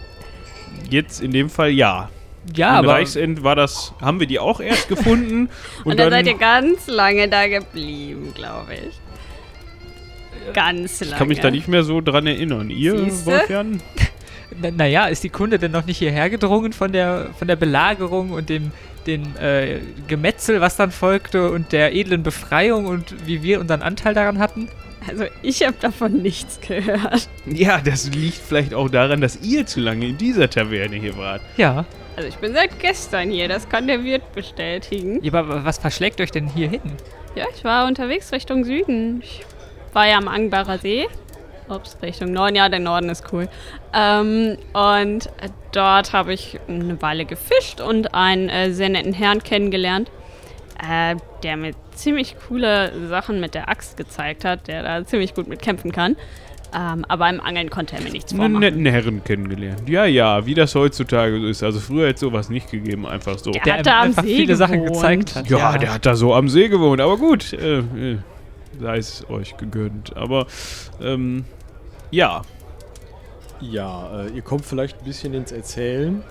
[0.91, 2.09] Jetzt in dem Fall ja.
[2.55, 5.49] Ja, in aber Reichsend war das, haben wir die auch erst gefunden.
[5.85, 10.55] Und, Und, dann, dann, seid ihr ganz lange da geblieben, glaube ich.
[10.55, 11.13] Ganz lange.
[11.13, 12.71] ich kann mich da nicht mehr so dran erinnern.
[12.71, 13.27] Ihr, Siehste?
[13.27, 13.83] Wolfjan?
[14.63, 18.31] na, naja, ist die Kunde denn noch nicht hierher gedrungen von der, von der Belagerung
[18.31, 18.73] und dem
[19.07, 24.15] den äh, Gemetzel, was dann folgte und der edlen Befreiung und wie wir unseren Anteil
[24.15, 24.69] daran hatten?
[25.09, 27.29] Also, ich habe davon nichts gehört.
[27.47, 31.41] Ja, das liegt vielleicht auch daran, dass ihr zu lange in dieser Taverne hier wart.
[31.57, 31.87] Ja.
[32.19, 35.23] Also, ich bin seit gestern hier, das kann der Wirt bestätigen.
[35.23, 36.81] ja aber was verschlägt euch denn hier hin?
[37.37, 39.21] Ja, ich war unterwegs Richtung Süden.
[39.23, 39.43] Ich
[39.93, 41.07] war ja am Angbarer See.
[41.69, 42.57] Ups, Richtung Norden.
[42.57, 43.49] Ja, der Norden ist cool.
[43.95, 45.31] Ähm, und
[45.71, 50.11] dort habe ich eine Weile gefischt und einen äh, sehr netten Herrn kennengelernt,
[50.91, 55.47] äh, der mir ziemlich coole Sachen mit der Axt gezeigt hat, der da ziemlich gut
[55.47, 56.17] mit kämpfen kann.
[56.75, 58.61] Ähm, aber im Angeln konnte er mir nichts Einen vormachen.
[58.61, 59.89] netten Herren kennengelernt.
[59.89, 61.63] Ja, ja, wie das heutzutage so ist.
[61.63, 63.53] Also früher hätte sowas nicht gegeben, einfach so.
[63.53, 63.63] Ja.
[63.65, 64.93] Der hat da am einfach See viele Sachen gewohnt.
[64.95, 65.49] gezeigt hat.
[65.49, 68.19] Ja, der hat da so am See gewohnt, aber gut, äh, äh,
[68.81, 70.15] sei es euch gegönnt.
[70.17, 70.47] Aber,
[71.03, 71.45] ähm,
[72.11, 72.43] ja,
[73.61, 76.23] Ja, äh, ihr kommt vielleicht ein bisschen ins Erzählen.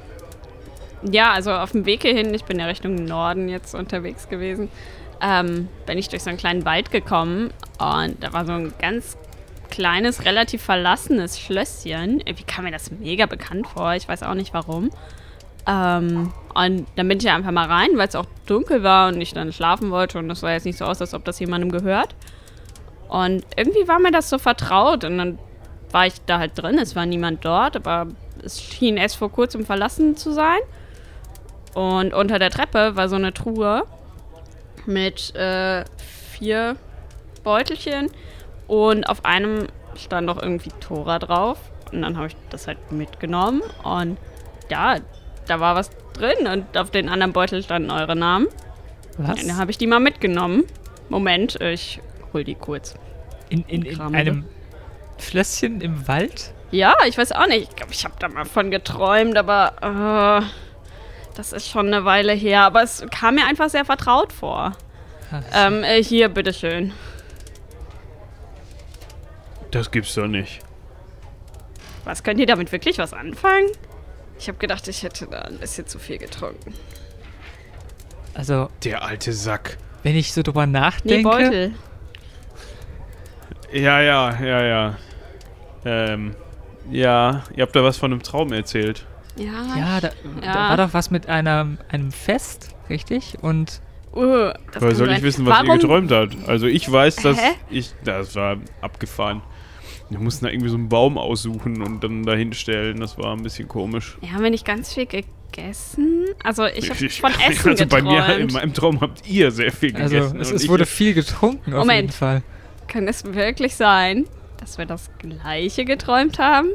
[1.12, 4.70] Ja, also auf dem Weg hierhin, ich bin ja Richtung Norden jetzt unterwegs gewesen,
[5.22, 9.18] ähm, bin ich durch so einen kleinen Wald gekommen und da war so ein ganz
[9.70, 12.20] kleines, relativ verlassenes Schlösschen.
[12.20, 14.90] Irgendwie kam mir das mega bekannt vor, ich weiß auch nicht warum.
[15.68, 19.34] Ähm, und dann bin ich einfach mal rein, weil es auch dunkel war und ich
[19.34, 22.16] dann schlafen wollte und das sah jetzt nicht so aus, als ob das jemandem gehört.
[23.10, 25.40] Und irgendwie war mir das so vertraut und dann
[25.92, 28.08] war ich da halt drin, es war niemand dort, aber
[28.44, 30.60] es schien erst vor kurzem verlassen zu sein.
[31.74, 33.84] Und unter der Treppe war so eine Truhe
[34.86, 35.86] mit äh,
[36.32, 36.76] vier
[37.44, 38.10] Beutelchen
[38.68, 41.58] und auf einem stand noch irgendwie Tora drauf.
[41.92, 44.18] Und dann habe ich das halt mitgenommen und
[44.70, 44.98] ja,
[45.48, 48.48] da war was drin und auf den anderen Beutel standen eure Namen.
[49.18, 49.40] Was?
[49.40, 50.66] Dann habe ich die mal mitgenommen.
[51.10, 52.02] Moment, ich
[52.34, 52.96] hol die kurz.
[53.50, 54.46] In, in, in einem
[55.18, 56.54] Schlösschen im Wald?
[56.72, 57.70] Ja, ich weiß auch nicht.
[57.70, 62.34] Ich glaube, ich habe da mal von geträumt, aber äh, das ist schon eine Weile
[62.34, 62.64] her.
[62.64, 64.74] Aber es kam mir einfach sehr vertraut vor.
[65.54, 66.94] Ähm, äh, hier, bitteschön.
[69.72, 70.60] Das gibt's doch nicht.
[72.06, 73.68] Was, könnt ihr damit wirklich was anfangen?
[74.40, 76.74] Ich habe gedacht, ich hätte da ein bisschen zu viel getrunken.
[78.34, 79.78] Also, Der alte Sack.
[80.04, 81.24] wenn ich so drüber Nee, nachdenke.
[81.28, 81.74] Beutel.
[83.74, 84.98] Ja, ja, ja, ja.
[85.86, 86.36] Ähm,
[86.90, 89.06] ja, ihr habt da was von einem Traum erzählt.
[89.36, 89.76] Ja.
[89.78, 90.10] Ja, da,
[90.42, 90.70] da Ja.
[90.70, 93.38] war doch was mit einem, einem Fest, richtig?
[93.42, 93.82] Und
[94.16, 95.18] Uh, das Woher soll sein.
[95.18, 95.68] ich wissen, was Warum?
[95.70, 96.36] ihr geträumt habt?
[96.50, 97.52] Also ich weiß, dass Hä?
[97.70, 97.94] ich...
[98.04, 99.44] Das war abgefahren.
[100.10, 103.00] Wir mussten da irgendwie so einen Baum aussuchen und dann dahin stellen.
[103.00, 104.18] Das war ein bisschen komisch.
[104.22, 106.26] Ja, haben wir nicht ganz viel gegessen?
[106.44, 108.28] Also, ich habe Ich- von Essen also bei geträumt.
[108.28, 110.40] mir in meinem Traum habt ihr sehr viel also gegessen.
[110.40, 112.02] es, und es ich- wurde viel getrunken auf Moment.
[112.02, 112.42] jeden Fall.
[112.88, 114.26] Kann es wirklich sein,
[114.60, 116.70] dass wir das gleiche geträumt haben?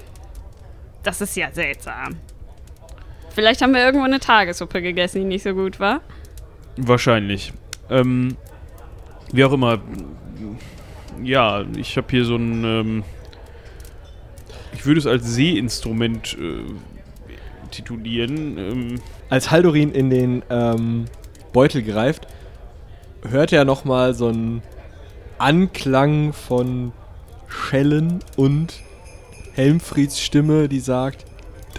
[1.02, 2.16] Das ist ja seltsam.
[3.34, 6.02] Vielleicht haben wir irgendwo eine Tagessuppe gegessen, die nicht so gut war.
[6.76, 7.52] Wahrscheinlich.
[7.88, 8.36] Ähm,
[9.32, 9.80] Wie auch immer.
[11.22, 12.64] Ja, ich habe hier so ein.
[12.64, 13.04] Ähm,
[14.72, 16.64] ich würde es als Seeinstrument äh,
[17.70, 18.58] titulieren.
[18.58, 18.94] Ähm,
[19.28, 21.06] Als Haldorin in den ähm,
[21.52, 22.26] Beutel greift,
[23.28, 24.62] hört er nochmal so einen
[25.38, 26.92] Anklang von
[27.48, 28.80] Schellen und
[29.54, 31.26] Helmfrieds Stimme, die sagt,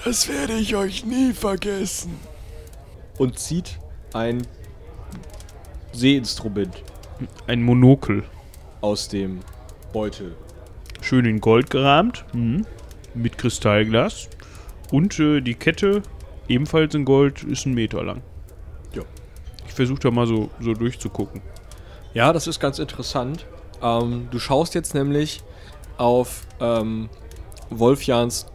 [0.05, 2.19] das werde ich euch nie vergessen.
[3.17, 3.79] Und zieht
[4.13, 4.45] ein
[5.93, 6.83] Seeinstrument
[7.47, 8.23] ein Monokel.
[8.81, 9.39] aus dem
[9.93, 10.35] Beutel.
[11.01, 12.25] Schön in Gold gerahmt.
[12.33, 12.65] Mhm.
[13.13, 14.29] Mit Kristallglas.
[14.91, 16.03] Und äh, die Kette,
[16.47, 18.21] ebenfalls in Gold, ist ein Meter lang.
[18.93, 19.03] Ja.
[19.67, 21.41] Ich versuche da mal so, so durchzugucken.
[22.13, 23.45] Ja, das ist ganz interessant.
[23.81, 25.41] Ähm, du schaust jetzt nämlich
[25.97, 27.09] auf ähm,
[27.69, 28.47] Wolfjans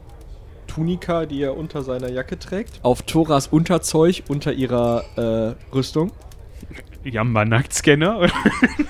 [0.66, 6.12] Tunika, die er unter seiner Jacke trägt, auf Thoras Unterzeug unter ihrer äh, Rüstung,
[7.04, 8.28] Jamba-Nacktscanner.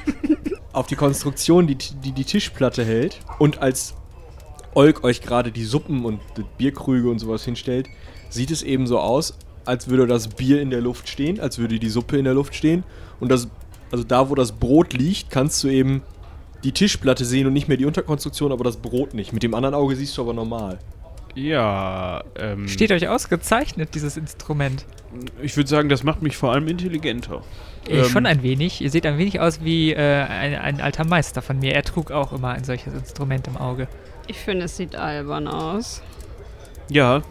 [0.73, 3.95] auf die Konstruktion, die, die die Tischplatte hält und als
[4.75, 7.89] Olk euch gerade die Suppen und die Bierkrüge und sowas hinstellt,
[8.29, 11.79] sieht es eben so aus, als würde das Bier in der Luft stehen, als würde
[11.79, 12.85] die Suppe in der Luft stehen
[13.21, 13.49] und das,
[13.91, 16.03] also da, wo das Brot liegt, kannst du eben
[16.65, 19.33] die Tischplatte sehen und nicht mehr die Unterkonstruktion, aber das Brot nicht.
[19.33, 20.79] Mit dem anderen Auge siehst du aber normal.
[21.39, 24.85] Ja, ähm, Steht euch ausgezeichnet, dieses Instrument.
[25.43, 27.43] ich würde sagen, das macht mich vor allem intelligenter.
[27.89, 28.81] Äh, Ähm, schon ein wenig.
[28.81, 31.75] Ihr seht ein wenig aus wie äh, ein, ein alter Meister von mir.
[31.75, 33.89] Er trug auch immer ein solches Instrument im Auge.
[34.27, 36.03] Ich finde, es sieht albern aus.
[36.91, 37.23] Ja,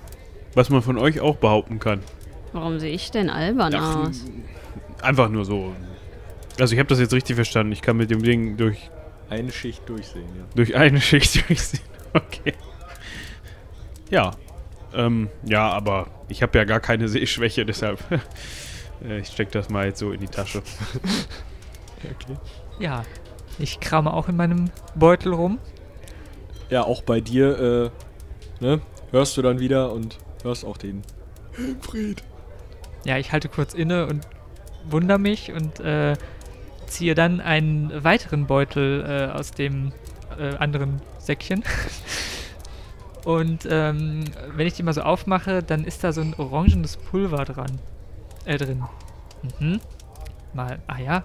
[0.55, 1.99] was man von euch auch behaupten kann.
[2.53, 4.25] Warum sehe ich denn albern Ach, aus?
[5.01, 5.73] Einfach nur so.
[6.59, 7.71] Also ich habe das jetzt richtig verstanden.
[7.71, 8.89] Ich kann mit dem Ding durch,
[9.29, 10.45] Eine Schicht durchsehen, ja.
[10.55, 11.83] durch eine Schicht durchsehen.
[12.13, 12.53] Okay.
[14.09, 14.31] Ja.
[14.93, 17.99] Ähm, ja, aber ich habe ja gar keine Sehschwäche, deshalb
[19.03, 20.61] äh, ich steck das mal jetzt so in die Tasche.
[21.97, 22.37] Okay.
[22.77, 23.03] Ja,
[23.57, 25.57] ich krame auch in meinem Beutel rum.
[26.69, 27.91] Ja, auch bei dir,
[28.61, 31.01] äh, ne, hörst du dann wieder und hörst auch den
[31.55, 32.21] Helmfried.
[33.03, 34.27] Ja, ich halte kurz inne und
[34.87, 36.13] wundere mich und äh,
[36.85, 39.91] ziehe dann einen weiteren Beutel äh, aus dem
[40.37, 41.63] äh, anderen Säckchen.
[43.27, 44.23] und ähm,
[44.55, 47.77] wenn ich die mal so aufmache, dann ist da so ein orangenes Pulver dran.
[48.45, 48.85] Äh, drin.
[49.59, 49.81] Mhm.
[50.53, 51.23] Mal, ah ja.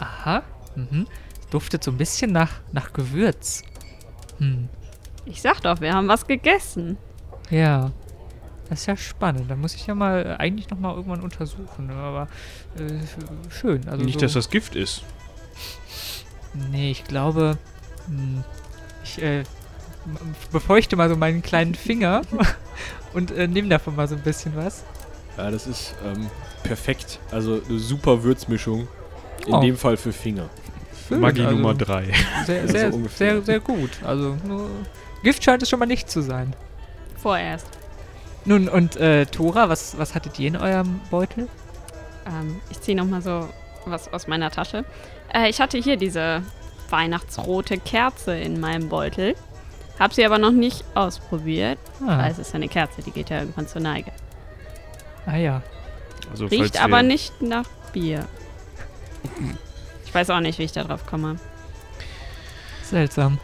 [0.00, 0.42] Aha.
[0.74, 1.06] Mhm.
[1.52, 3.62] Duftet so ein bisschen nach, nach Gewürz.
[4.38, 4.68] Hm.
[5.26, 6.98] Ich sag doch, wir haben was gegessen.
[7.50, 7.92] Ja.
[8.68, 9.48] Das ist ja spannend.
[9.48, 11.88] Da muss ich ja mal äh, eigentlich noch mal irgendwann untersuchen.
[11.92, 12.26] Aber
[12.76, 12.98] äh,
[13.48, 13.88] schön.
[13.88, 15.04] Also Nicht, so, dass das Gift ist.
[16.72, 17.58] Nee, ich glaube.
[18.08, 18.42] Hm,
[19.04, 19.44] ich äh,
[20.52, 22.22] befeuchte mal so meinen kleinen Finger
[23.12, 24.84] und äh, nehme davon mal so ein bisschen was.
[25.36, 26.28] Ja, das ist ähm,
[26.62, 27.18] perfekt.
[27.30, 28.88] Also eine super Würzmischung.
[29.46, 29.60] In Oh.
[29.62, 30.50] dem Fall für Finger.
[31.08, 32.12] Schön, Magie also Nummer 3.
[32.46, 33.32] Sehr, So sehr, ungefähr.
[33.36, 33.90] sehr, sehr gut.
[34.04, 34.68] Also nur
[35.22, 36.54] Gift scheint es schon mal nicht zu sein.
[37.16, 37.66] Vorerst.
[38.44, 41.48] Nun, und äh, Tora, was, was hattet ihr in eurem Beutel?
[42.26, 43.48] Ähm, ich ziehe nochmal so
[43.86, 44.84] was aus meiner Tasche.
[45.32, 46.42] Äh, ich hatte hier diese
[46.90, 49.34] weihnachtsrote Kerze in meinem Beutel.
[50.00, 51.78] Hab sie aber noch nicht ausprobiert.
[52.00, 54.10] Ah, Weil es ist ja eine Kerze, die geht ja irgendwann zur Neige.
[55.26, 55.62] ah ja.
[56.30, 58.24] Also, Riecht aber nicht nach Bier.
[60.06, 61.36] Ich weiß auch nicht, wie ich da drauf komme.
[62.82, 63.38] Seltsam.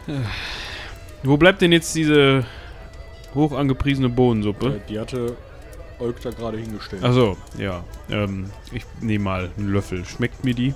[1.23, 2.43] Wo bleibt denn jetzt diese
[3.35, 4.77] hoch angepriesene Bohnensuppe?
[4.77, 5.37] Äh, die hatte
[5.99, 7.03] Olk da gerade hingestellt.
[7.03, 7.83] Achso, ja.
[8.09, 10.05] Ähm, ich nehme mal einen Löffel.
[10.05, 10.73] Schmeckt mir die?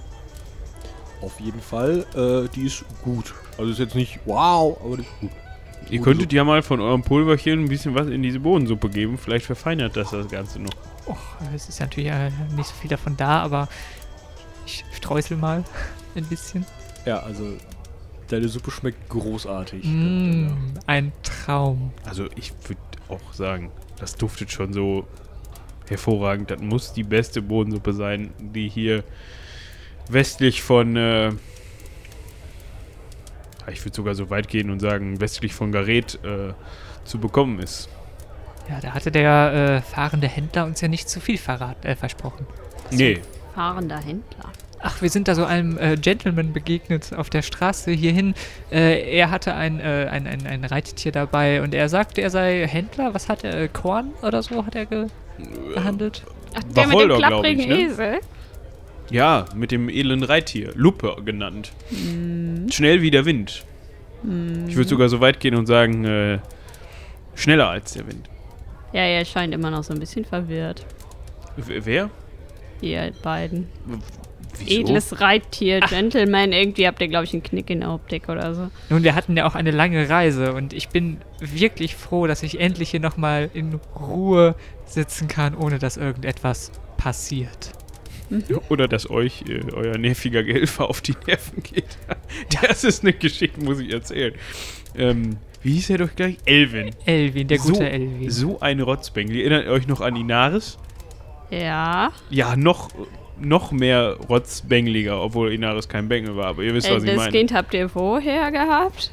[1.22, 3.34] Auf jeden Fall, äh, die ist gut.
[3.58, 5.32] Also ist jetzt nicht wow, aber die ist gut.
[5.92, 9.18] Ihr könntet ja mal von eurem Pulverchen ein bisschen was in diese Bohnensuppe geben.
[9.18, 10.72] Vielleicht verfeinert das das Ganze noch.
[11.06, 11.18] Och,
[11.54, 13.68] es ist natürlich äh, nicht so viel davon da, aber
[14.66, 15.66] ich streusel mal
[16.16, 16.66] ein bisschen.
[17.06, 17.58] Ja, also
[18.30, 19.84] deine Suppe schmeckt großartig.
[19.84, 20.48] Mm,
[20.88, 21.92] ein Traum.
[22.06, 25.06] Also ich würde auch sagen, das duftet schon so
[25.90, 26.52] hervorragend.
[26.52, 29.04] Das muss die beste Bohnensuppe sein, die hier
[30.08, 30.96] westlich von...
[30.96, 31.32] Äh,
[33.67, 36.54] ich würde sogar so weit gehen und sagen, westlich von Gareth äh,
[37.04, 37.89] zu bekommen ist.
[38.69, 42.45] Ja, da hatte der äh, fahrende Händler uns ja nicht zu viel verrat, äh, versprochen.
[42.91, 43.21] Nee,
[43.54, 44.52] Fahrender Händler.
[44.84, 48.34] Ach, wir sind da so einem äh, Gentleman begegnet auf der Straße hierhin.
[48.71, 52.65] Äh, er hatte ein, äh, ein, ein, ein Reittier dabei und er sagte, er sei
[52.67, 53.13] Händler.
[53.13, 53.67] Was hat er?
[53.67, 55.08] Korn oder so hat er ge
[55.74, 56.24] gehandelt?
[56.56, 57.82] Ach, der mit dem Wacholder, klapprigen ich, ne?
[57.86, 58.19] Esel.
[59.10, 60.72] Ja, mit dem edlen Reittier.
[60.76, 61.72] Luppe genannt.
[62.70, 63.64] Schnell wie der Wind.
[64.68, 66.40] Ich würde sogar so weit gehen und sagen, äh,
[67.36, 68.30] schneller als der Wind.
[68.94, 70.86] Ja, er scheint immer noch so ein bisschen verwirrt.
[71.58, 72.10] W wer?
[72.82, 73.68] Ihr beiden.
[74.58, 74.82] Wieso?
[74.82, 76.52] edles Reittier, Gentleman.
[76.52, 78.70] Irgendwie habt ihr, glaube ich, einen Knick in der Optik oder so.
[78.90, 82.60] Nun, wir hatten ja auch eine lange Reise und ich bin wirklich froh, dass ich
[82.60, 87.72] endlich hier nochmal in Ruhe sitzen kann, ohne dass irgendetwas passiert.
[88.70, 91.98] Oder dass euch äh, euer nerviger Gehilfe auf die Nerven geht.
[92.62, 94.34] Das ist eine Geschichte, muss ich erzählen.
[94.96, 96.38] Ähm, wie hieß er doch gleich?
[96.46, 96.91] Elvin.
[97.06, 98.30] Elvin, der gute so, Elvin.
[98.32, 99.38] So ein Rotzbengel.
[99.38, 100.78] Erinnert ihr euch noch an Inaris?
[101.50, 102.12] Ja.
[102.30, 102.89] Ja, noch,
[103.39, 107.17] noch mehr rotzbengliger, obwohl Inaris kein Bengel war, aber ihr wisst, Äh, was ich das
[107.17, 107.32] meine.
[107.32, 109.12] Kind habt ihr woher gehabt?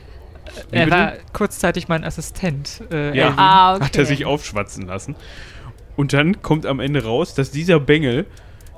[0.70, 0.96] er bitte?
[0.96, 2.83] war kurzzeitig mein Assistent.
[2.90, 3.35] Äh, Ja.
[3.37, 3.85] Ah, okay.
[3.85, 5.16] Hat er sich aufschwatzen lassen.
[5.96, 8.24] Und dann kommt am Ende raus, dass dieser Bengel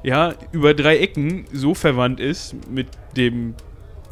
[0.03, 3.55] ja über drei Ecken so verwandt ist mit dem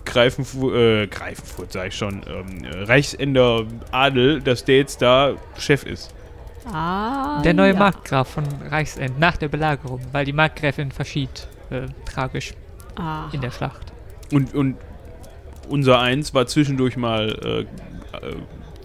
[0.05, 5.85] Greifenfurt, äh, Greifenfurt sag ich schon, ähm, äh, Reichsender Adel, dass der jetzt da Chef
[5.85, 6.15] ist.
[6.71, 7.79] Ah, Der neue ja.
[7.79, 11.47] Markgraf von Reichsend nach der Belagerung, weil die Markgräfin verschied.
[11.71, 12.53] Äh, tragisch
[12.97, 13.29] Ah.
[13.33, 13.93] in der Schlacht.
[14.33, 14.77] Und, und
[15.69, 17.67] unser Eins war zwischendurch mal
[18.13, 18.35] äh, äh,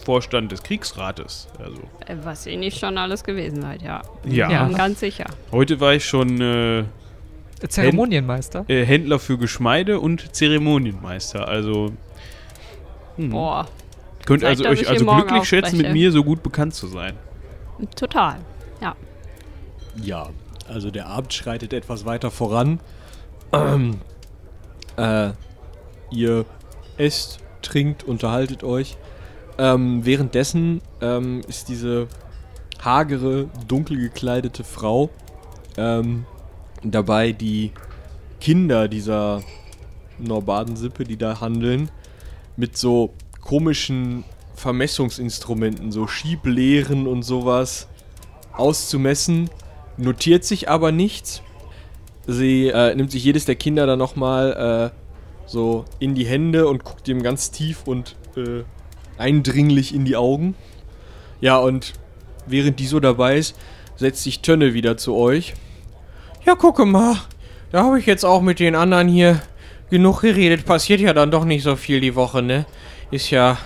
[0.04, 1.48] Vorstand des Kriegsrates.
[1.60, 4.02] Also Äh, Was ihr nicht schon alles gewesen seid, ja.
[4.26, 4.50] ja.
[4.52, 4.68] Ja.
[4.70, 5.26] Ganz sicher.
[5.52, 6.84] Heute war ich schon äh,
[7.68, 8.66] Zeremonienmeister.
[8.68, 11.48] äh, Händler für Geschmeide und Zeremonienmeister.
[11.48, 11.94] Also
[13.18, 13.30] hm.
[13.30, 13.68] Boah,
[14.26, 17.16] könnt Zeigt, also euch also glücklich schätzen, mit mir so gut bekannt zu sein.
[17.96, 18.38] total.
[18.82, 18.96] Ja.
[19.96, 20.30] Ja,
[20.68, 22.80] also der Abend schreitet etwas weiter voran.
[24.98, 25.30] äh,
[26.12, 26.46] ihr
[26.98, 28.98] esst, trinkt, unterhaltet euch.
[29.58, 32.08] Ähm, währenddessen ähm, ist diese
[32.84, 35.10] hagere, dunkel gekleidete Frau
[35.78, 36.26] ähm,
[36.84, 37.72] dabei, die
[38.39, 39.42] Kinder dieser
[40.20, 41.89] Norbaden-Sippe, die da handeln,
[42.58, 44.24] mit so komischen
[44.56, 47.88] Vermessungsinstrumenten, so Schieblehren und sowas
[48.54, 49.50] auszumessen,
[49.98, 51.42] notiert sich aber nichts.
[52.26, 54.98] Sie äh, nimmt sich jedes der Kinder dann nochmal äh,
[55.46, 58.63] so in die Hände und guckt ihm ganz tief und äh,
[59.17, 60.56] eindringlich in die Augen.
[61.41, 61.93] Ja, und
[62.45, 63.56] während die so dabei ist,
[63.95, 65.54] setzt sich Tönne wieder zu euch.
[66.45, 67.15] Ja, gucke mal,
[67.71, 69.41] da habe ich jetzt auch mit den anderen hier
[69.89, 70.65] genug geredet.
[70.65, 72.65] Passiert ja dann doch nicht so viel die Woche, ne?
[73.12, 73.58] Ist ja,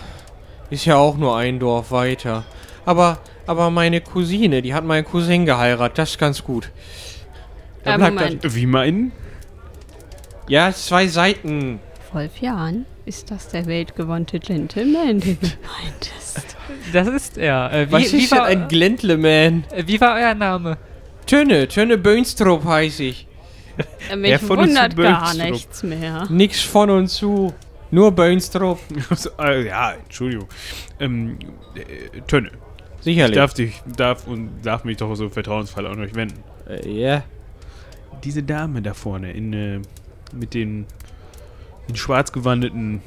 [0.69, 2.43] ist ja auch nur ein Dorf weiter.
[2.85, 6.71] Aber, aber meine Cousine, die hat meinen Cousin geheiratet, das ist ganz gut.
[7.83, 8.55] Da Äh, bleibt Moment.
[8.55, 9.11] Wie meinen?
[10.49, 11.79] ja, zwei Seiten.
[12.13, 12.85] Wolf Jahren?
[13.07, 16.57] Ist das der weltgewonnene Gentleman, den du meintest?
[16.91, 17.71] Das ist er.
[17.71, 19.63] Äh, wie, Was wie, ist denn war, ein Glentleman?
[19.71, 20.77] äh, wie war euer Name?
[21.25, 23.25] Tönne, Tönne Bönstrup heiße ich.
[24.11, 25.51] Äh, Mich Wer von uns wundert gar Bölstrup?
[25.51, 26.27] nichts mehr.
[26.29, 27.53] Nix von und zu.
[27.91, 28.79] Nur Bönstrup.
[29.39, 30.49] Äh, ja, Entschuldigung.
[30.99, 31.39] Ähm,
[31.75, 32.49] äh, Tönne.
[32.97, 33.37] Ich Sicherlich.
[33.37, 36.43] darf dich, darf und darf mich doch so vertrauensvoll an euch wenden.
[36.67, 37.23] Äh, ja.
[38.25, 39.79] Diese Dame da vorne in, äh,
[40.33, 40.87] mit den
[41.87, 43.01] in schwarz gewandeten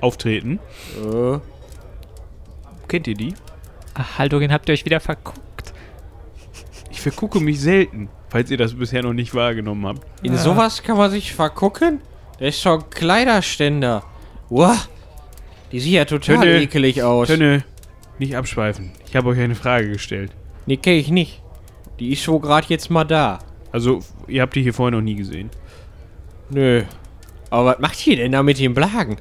[0.00, 0.58] Auftreten.
[1.02, 1.38] Äh,
[2.88, 3.34] Kennt ihr die?
[3.94, 5.72] Ach, Haldorin, habt ihr euch wieder verguckt?
[6.90, 10.06] Ich vergucke mich selten, falls ihr das bisher noch nicht wahrgenommen habt.
[10.22, 10.38] in Ja.
[10.38, 12.00] sowas kann man sich vergucken?
[12.40, 14.04] Der ist schon ein Kleiderständer.
[14.48, 14.76] Uah.
[15.72, 17.28] Die sieht ja total Tönne, ekelig aus.
[17.28, 17.62] Tönne,
[18.18, 18.92] nicht abschweifen.
[19.06, 20.32] Ich habe euch eine Frage gestellt.
[20.66, 21.42] Nee, kenn ich nicht.
[21.98, 23.40] Die ist wohl gerade jetzt mal da.
[23.72, 25.50] Also, ihr habt die hier vorher noch nie gesehen.
[26.48, 26.84] Nö.
[27.50, 29.16] Aber was macht die denn da mit dem Blagen?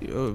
[0.00, 0.32] Ja,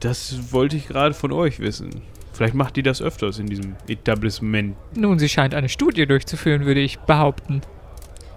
[0.00, 2.02] das wollte ich gerade von euch wissen.
[2.32, 4.76] Vielleicht macht die das öfters in diesem Etablissement.
[4.94, 7.62] Nun, sie scheint eine Studie durchzuführen, würde ich behaupten.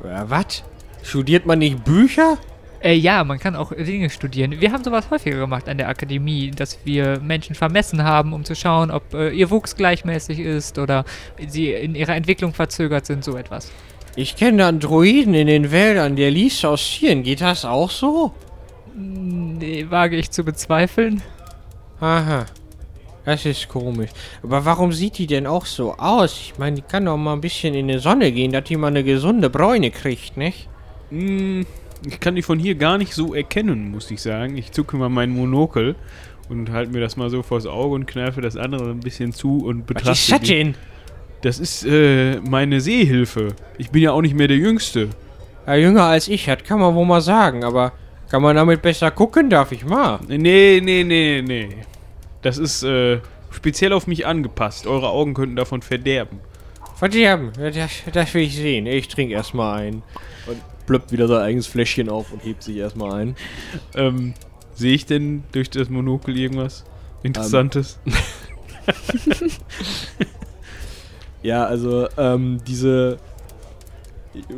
[0.04, 0.63] Ja, was?
[1.04, 2.38] Studiert man nicht Bücher?
[2.84, 4.60] Äh, ja, man kann auch Dinge studieren.
[4.60, 8.56] Wir haben sowas häufiger gemacht an der Akademie, dass wir Menschen vermessen haben, um zu
[8.56, 11.06] schauen, ob äh, ihr Wuchs gleichmäßig ist oder
[11.47, 13.71] sie in ihrer Entwicklung verzögert sind, so etwas.
[14.15, 17.24] Ich kenne Androiden in den Wäldern, der liest aus Tieren.
[17.24, 18.34] Geht das auch so?
[18.95, 21.21] Nee, wage ich zu bezweifeln.
[22.00, 22.45] Aha.
[23.24, 24.10] Das ist komisch.
[24.43, 26.34] Aber warum sieht die denn auch so aus?
[26.34, 28.88] Ich meine, die kann doch mal ein bisschen in die Sonne gehen, dass die mal
[28.88, 30.67] eine gesunde Bräune kriegt, nicht?
[31.10, 31.65] Hm,
[32.06, 34.58] ich kann die von hier gar nicht so erkennen, muss ich sagen.
[34.58, 35.95] Ich zucke mal meinen Monokel
[36.49, 39.64] und halte mir das mal so vors Auge und kneife das andere ein bisschen zu
[39.66, 40.74] und betrachte Was ist das die.
[41.42, 43.56] Das ist äh, meine Seehilfe.
[43.78, 45.10] Ich bin ja auch nicht mehr der Jüngste.
[45.66, 47.94] Ja, jünger als ich, das kann man wohl mal sagen, aber
[48.30, 50.20] kann man damit besser gucken, darf ich mal.
[50.28, 51.70] Nee, nee, nee, nee.
[52.42, 53.20] Das ist äh,
[53.52, 54.88] speziell auf mich angepasst.
[54.88, 56.39] Eure Augen könnten davon verderben.
[56.96, 58.86] Verderben, das, das will ich sehen.
[58.86, 60.04] Ich trinke erstmal ein.
[60.48, 63.36] Und plöppt wieder sein eigenes Fläschchen auf und hebt sich erstmal ein.
[63.96, 64.34] Ähm,
[64.76, 66.86] sehe ich denn durch das Monokel irgendwas
[67.24, 68.00] Interessantes?
[71.44, 73.18] Ja, also ähm, diese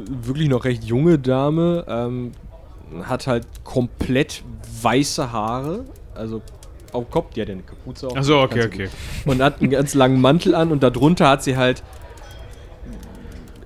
[0.07, 2.31] wirklich noch recht junge Dame, ähm,
[3.03, 4.43] hat halt komplett
[4.81, 6.41] weiße Haare, also
[6.91, 8.15] auf dem Kopf, die hat ja eine Kapuze auf.
[8.15, 8.89] Achso, okay, okay.
[9.25, 11.81] und hat einen ganz langen Mantel an und darunter hat sie halt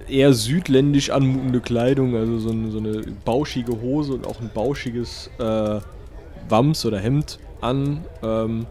[0.07, 5.29] eher südländisch anmutende Kleidung, also so eine, so eine bauschige Hose und auch ein bauschiges
[5.39, 5.79] äh,
[6.47, 8.05] Wams oder Hemd an.
[8.23, 8.65] Ähm,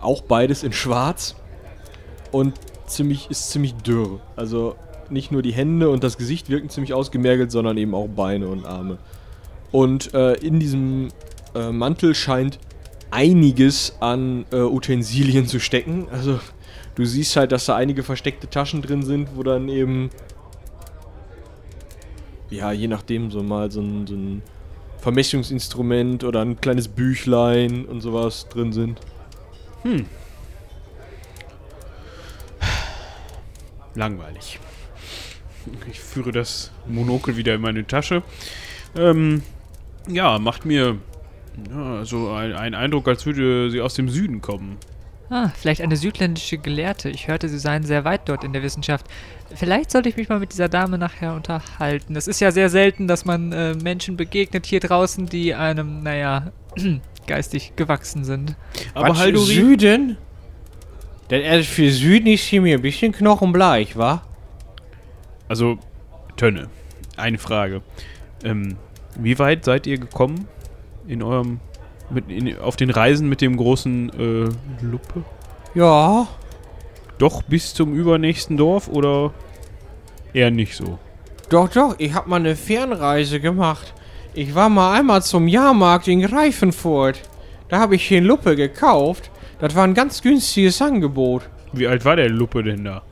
[0.00, 1.36] auch beides in schwarz
[2.32, 2.54] und
[2.90, 4.20] ziemlich, ist ziemlich dürr.
[4.36, 4.76] Also
[5.08, 8.64] nicht nur die Hände und das Gesicht wirken ziemlich ausgemergelt, sondern eben auch Beine und
[8.64, 8.98] Arme.
[9.72, 11.08] Und äh, in diesem
[11.54, 12.58] äh, Mantel scheint
[13.10, 16.06] einiges an äh, Utensilien zu stecken.
[16.10, 16.40] Also
[16.94, 20.10] du siehst halt, dass da einige versteckte Taschen drin sind, wo dann eben
[22.50, 24.42] ja, je nachdem so mal so ein, so ein
[24.98, 29.00] Vermessungsinstrument oder ein kleines Büchlein und sowas drin sind.
[34.00, 34.58] Langweilig.
[35.90, 38.22] Ich führe das Monokel wieder in meine Tasche.
[38.96, 39.42] Ähm,
[40.08, 40.96] ja, macht mir
[41.70, 44.78] ja, so ein- einen Eindruck, als würde sie aus dem Süden kommen.
[45.28, 47.10] Ah, vielleicht eine südländische Gelehrte.
[47.10, 49.04] Ich hörte, Sie seien sehr weit dort in der Wissenschaft.
[49.54, 52.16] Vielleicht sollte ich mich mal mit dieser Dame nachher unterhalten.
[52.16, 56.50] Es ist ja sehr selten, dass man äh, Menschen begegnet hier draußen, die einem, naja,
[57.26, 58.56] geistig gewachsen sind.
[58.94, 60.16] Aber Was, Halduri, Süden?
[61.30, 64.22] Denn also für Süden ist hier mir ein bisschen knochenbleich, wa?
[65.50, 65.78] also
[66.36, 66.68] Tönne,
[67.16, 67.82] eine Frage.
[68.44, 68.76] Ähm,
[69.18, 70.46] wie weit seid ihr gekommen
[71.08, 71.58] in eurem,
[72.08, 75.24] mit, in, auf den Reisen mit dem großen äh, Luppe?
[75.74, 76.28] Ja.
[77.18, 79.34] Doch bis zum übernächsten Dorf oder
[80.32, 80.98] eher nicht so?
[81.50, 83.92] Doch, doch, ich hab mal eine Fernreise gemacht.
[84.32, 87.20] Ich war mal einmal zum Jahrmarkt in Greifenfurt.
[87.68, 89.32] Da habe ich hier Luppe gekauft.
[89.60, 91.42] Das war ein ganz günstiges Angebot.
[91.72, 93.02] Wie alt war der Luppe denn da?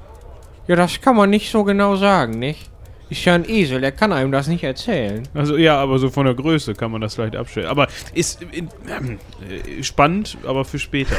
[0.66, 2.70] Ja, das kann man nicht so genau sagen, nicht?
[3.11, 5.26] Ist ja ein Esel, der kann einem das nicht erzählen.
[5.32, 7.66] Also ja, aber so von der Größe kann man das vielleicht abstellen.
[7.66, 11.16] Aber ist äh, spannend, aber für später.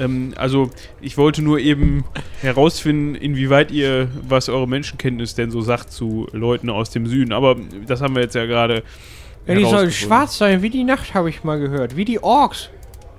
[0.00, 0.70] Ähm, also
[1.00, 2.04] ich wollte nur eben
[2.40, 7.32] herausfinden, inwieweit ihr, was eure Menschenkenntnis denn so sagt zu Leuten aus dem Süden.
[7.32, 7.54] Aber
[7.86, 8.82] das haben wir jetzt ja gerade.
[9.46, 9.92] Ja, die soll herausgefunden.
[9.92, 11.96] schwarz sein, wie die Nacht, habe ich mal gehört.
[11.96, 12.70] Wie die Orks.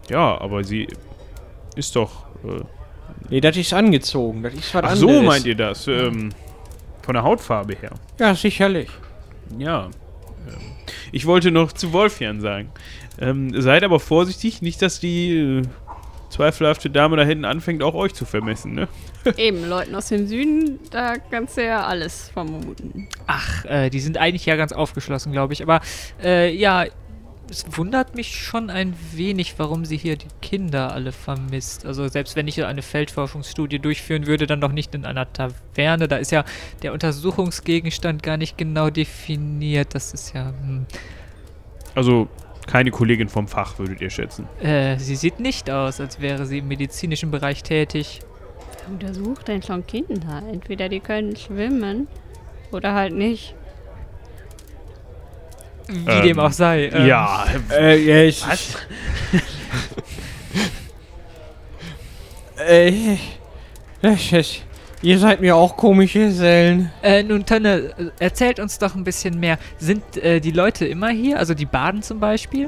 [0.09, 0.89] Ja, aber sie
[1.75, 2.25] ist doch.
[2.43, 2.61] Äh,
[3.29, 4.41] Nee, das ist angezogen.
[4.43, 4.99] Das ist was ach anderes.
[4.99, 5.87] so meint ihr das?
[5.87, 6.29] Ähm,
[7.01, 7.91] von der Hautfarbe her.
[8.19, 8.89] Ja, sicherlich.
[9.57, 9.85] Ja.
[10.47, 10.53] Ähm,
[11.11, 12.71] ich wollte noch zu Wolfjan sagen.
[13.19, 15.61] Ähm, seid aber vorsichtig, nicht, dass die äh,
[16.29, 18.87] zweifelhafte Dame da hinten anfängt, auch euch zu vermessen, ne?
[19.37, 23.09] Eben, Leuten aus dem Süden, da kannst du ja alles vermuten.
[23.27, 25.61] Ach, äh, die sind eigentlich ja ganz aufgeschlossen, glaube ich.
[25.61, 25.81] Aber
[26.23, 26.85] äh, ja,
[27.49, 31.85] es wundert mich schon ein wenig, warum sie hier die Kinder alle vermisst.
[31.85, 36.07] Also selbst wenn ich eine Feldforschungsstudie durchführen würde, dann doch nicht in einer Taverne.
[36.07, 36.45] Da ist ja
[36.83, 39.95] der Untersuchungsgegenstand gar nicht genau definiert.
[39.95, 40.53] Das ist ja.
[40.61, 40.85] Hm.
[41.95, 42.27] Also
[42.67, 44.47] keine Kollegin vom Fach, würdet ihr schätzen.
[44.61, 48.19] Äh, sie sieht nicht aus, als wäre sie im medizinischen Bereich tätig.
[48.87, 50.43] Untersuch dein schon Kinder.
[50.51, 52.07] Entweder die können schwimmen
[52.71, 53.55] oder halt nicht.
[55.89, 56.87] Wie Ähm, dem auch sei.
[56.93, 58.45] ähm, ja, Äh, ja, ich.
[58.47, 58.77] Was?
[62.67, 63.17] Äh,
[64.01, 64.61] das ist,
[65.01, 66.91] ihr seid mir auch komische Gesellen.
[67.01, 69.57] Äh, nun, Tanne, äh, erzählt uns doch ein bisschen mehr.
[69.77, 71.39] Sind äh, die Leute immer hier?
[71.39, 72.67] Also die Baden zum Beispiel?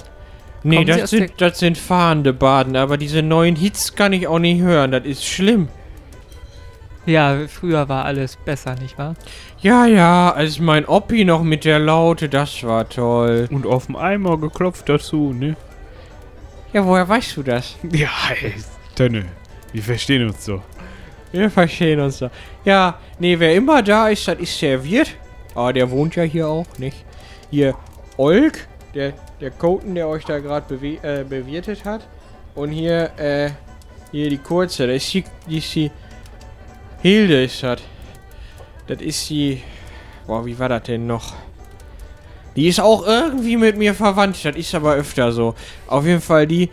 [0.64, 4.40] Nee, Kommen das sind, das sind fahrende Baden, aber diese neuen Hits kann ich auch
[4.40, 4.92] nicht hören.
[4.92, 5.68] Das ist schlimm.
[7.08, 9.16] Ja, früher war alles besser, nicht wahr?
[9.62, 13.48] Ja, ja, als mein Oppi noch mit der Laute, das war toll.
[13.52, 15.56] und auf dem Eimer geklopft dazu, ne?
[16.74, 17.76] Ja, woher weißt du das?
[17.92, 18.10] Ja,
[18.42, 18.56] ey,
[18.96, 19.26] Tönne,
[19.72, 20.64] wir verstehen uns so.
[21.32, 22.32] Wir verstehen uns da.
[22.66, 25.16] Ja, nee, wer immer da ist, das ist der Wirt.
[25.54, 27.06] Ah, der wohnt ja hier auch, nicht?
[27.52, 27.76] Hier,
[28.18, 32.08] Olk, der, der Koten, der euch da gerade äh, bewirtet hat.
[32.56, 33.52] Und hier, äh,
[34.12, 35.92] hier die Kurze, das ist die, die, ist die
[37.04, 37.82] Hilde ist das.
[38.92, 39.62] Das ist die,
[40.28, 41.34] boah, wie war das denn noch?
[42.58, 45.56] Die ist auch irgendwie mit mir verwandt, das ist aber öfter so.
[45.88, 46.70] Auf jeden Fall, die,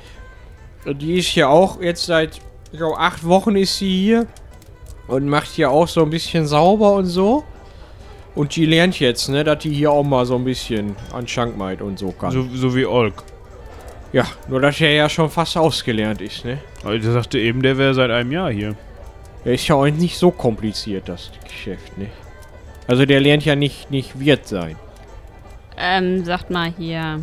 [0.84, 2.40] die ist hier auch jetzt seit,
[2.72, 4.26] ich glaube, acht Wochen ist sie hier
[5.06, 7.44] und macht hier auch so ein bisschen sauber und so.
[8.34, 11.80] Und die lernt jetzt, ne, dass die hier auch mal so ein bisschen an Schankmaid
[11.82, 12.32] und so kann.
[12.32, 13.22] So, so wie Olk.
[14.12, 16.58] ja, nur dass er ja schon fast ausgelernt ist, ne?
[16.82, 18.74] Aber Der sagte eben, der wäre seit einem Jahr hier.
[19.44, 22.08] Ist ja auch nicht so kompliziert, das Geschäft, ne?
[22.86, 24.76] Also der lernt ja nicht, nicht Wirt sein.
[25.76, 27.22] Ähm, sagt mal hier.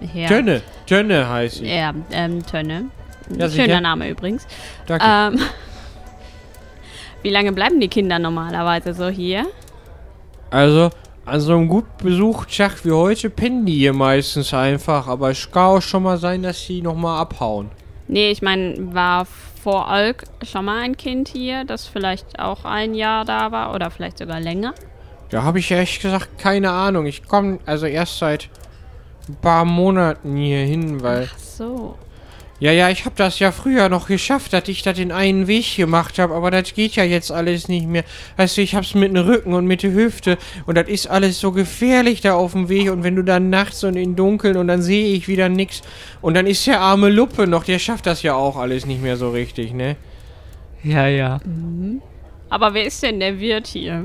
[0.00, 0.28] Herr.
[0.28, 1.66] Tönne, Tönne heißt sie.
[1.66, 2.86] Ja, ähm, Tönne.
[3.30, 3.80] Ja, Schöner sicher.
[3.80, 4.46] Name übrigens.
[4.86, 5.04] Danke.
[5.06, 5.40] Ähm,
[7.22, 9.46] wie lange bleiben die Kinder normalerweise so hier?
[10.50, 10.90] Also,
[11.26, 15.50] An so einem gut besuchten Tag wie heute pennen die hier meistens einfach, aber es
[15.50, 17.70] kann auch schon mal sein, dass sie nochmal abhauen.
[18.08, 19.26] Nee, ich meine, war
[19.62, 23.90] vor Olk schon mal ein Kind hier, das vielleicht auch ein Jahr da war oder
[23.90, 24.74] vielleicht sogar länger?
[25.30, 27.06] Da habe ich ehrlich gesagt keine Ahnung.
[27.06, 28.48] Ich komme also erst seit
[29.28, 31.28] ein paar Monaten hier hin, weil.
[31.32, 31.98] Ach so.
[32.60, 35.76] Ja, ja, ich habe das ja früher noch geschafft, dass ich das in einen Weg
[35.76, 38.04] gemacht habe, aber das geht ja jetzt alles nicht mehr.
[38.36, 40.36] Weißt du, ich hab's mit dem Rücken und mit der Hüfte
[40.66, 43.82] und das ist alles so gefährlich da auf dem Weg und wenn du dann nachts
[43.82, 45.80] und in Dunkeln und dann sehe ich wieder nix
[46.20, 49.16] und dann ist der arme Luppe noch, der schafft das ja auch alles nicht mehr
[49.16, 49.96] so richtig, ne?
[50.82, 51.40] Ja, ja.
[52.50, 54.02] Aber wer ist denn der Wirt hier?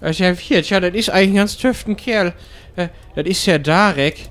[0.00, 2.34] Das ist ja Wirt, ja, das ist eigentlich ein ganz töften Kerl.
[2.74, 4.30] Äh, das ist der Darek.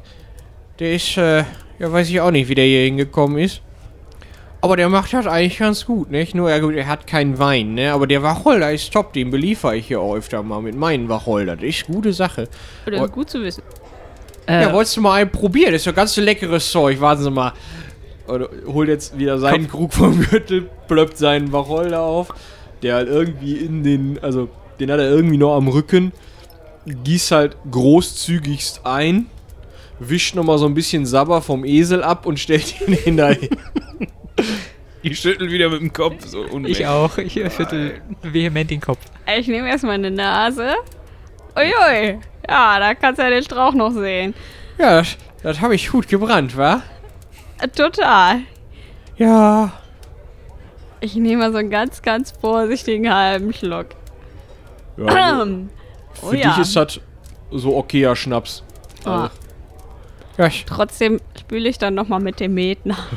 [0.80, 1.44] Der ist, äh,
[1.80, 3.62] ja, weiß ich auch nicht, wie der hier hingekommen ist.
[4.60, 6.34] Aber der macht das eigentlich ganz gut, nicht?
[6.34, 7.94] Nur, gut, er hat keinen Wein, ne?
[7.94, 11.56] Aber der Wacholder ist top, den beliefer ich hier auch öfter mal mit meinen Wacholder.
[11.56, 12.48] Das ist gute Sache.
[12.88, 13.08] Oder Oh.
[13.08, 13.62] gut zu wissen.
[14.48, 15.74] Äh, Ja, wolltest du mal einen probieren?
[15.74, 17.00] Das ist ja ganz leckeres Zeug.
[17.00, 17.54] Warten Sie mal.
[18.26, 22.34] Und holt jetzt wieder seinen Krug vom Gürtel, plöppt seinen Wacholder auf,
[22.82, 24.50] der halt irgendwie in den, also
[24.80, 26.12] den hat er irgendwie noch am Rücken,
[26.86, 29.28] gießt halt großzügigst ein,
[30.00, 33.50] wischt nochmal so ein bisschen Sabber vom Esel ab und stellt ihn hinterher.
[35.02, 36.26] Ich schüttel wieder mit dem Kopf.
[36.26, 37.18] So ich auch.
[37.18, 39.00] Ich schüttel vehement den Kopf.
[39.38, 40.76] Ich nehme erstmal eine Nase.
[41.56, 42.20] Uiui.
[42.48, 44.34] Ja, da kannst du ja den Strauch noch sehen.
[44.78, 46.82] Ja, das, das habe ich gut gebrannt, wa?
[47.60, 48.42] Äh, Total.
[49.18, 49.72] Ja.
[51.00, 53.88] Ich nehme mal so einen ganz, ganz vorsichtigen halben Schluck.
[54.98, 55.70] ja Ähm,
[56.14, 56.62] für oh dich ja.
[56.62, 57.00] ist das
[57.52, 58.64] so okayer Schnaps.
[59.06, 59.30] Ah,
[60.38, 63.08] Ja, ich, trotzdem spüle ich dann nochmal mit dem Met nach.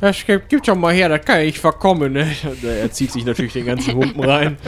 [0.00, 2.30] Das gibt, gibt schon mal her, das kann ja nicht verkommen, ne?
[2.62, 4.56] Er zieht sich natürlich den ganzen Humpen rein.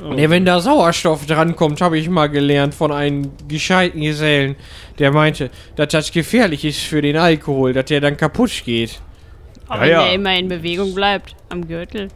[0.00, 4.54] Ne, wenn da Sauerstoff drankommt, habe ich mal gelernt von einem gescheiten Gesellen,
[5.00, 9.00] der meinte, dass das gefährlich ist für den Alkohol, dass der dann kaputt geht.
[9.66, 9.98] Aber Ja, ja.
[9.98, 12.08] wenn der immer in Bewegung bleibt, am Gürtel.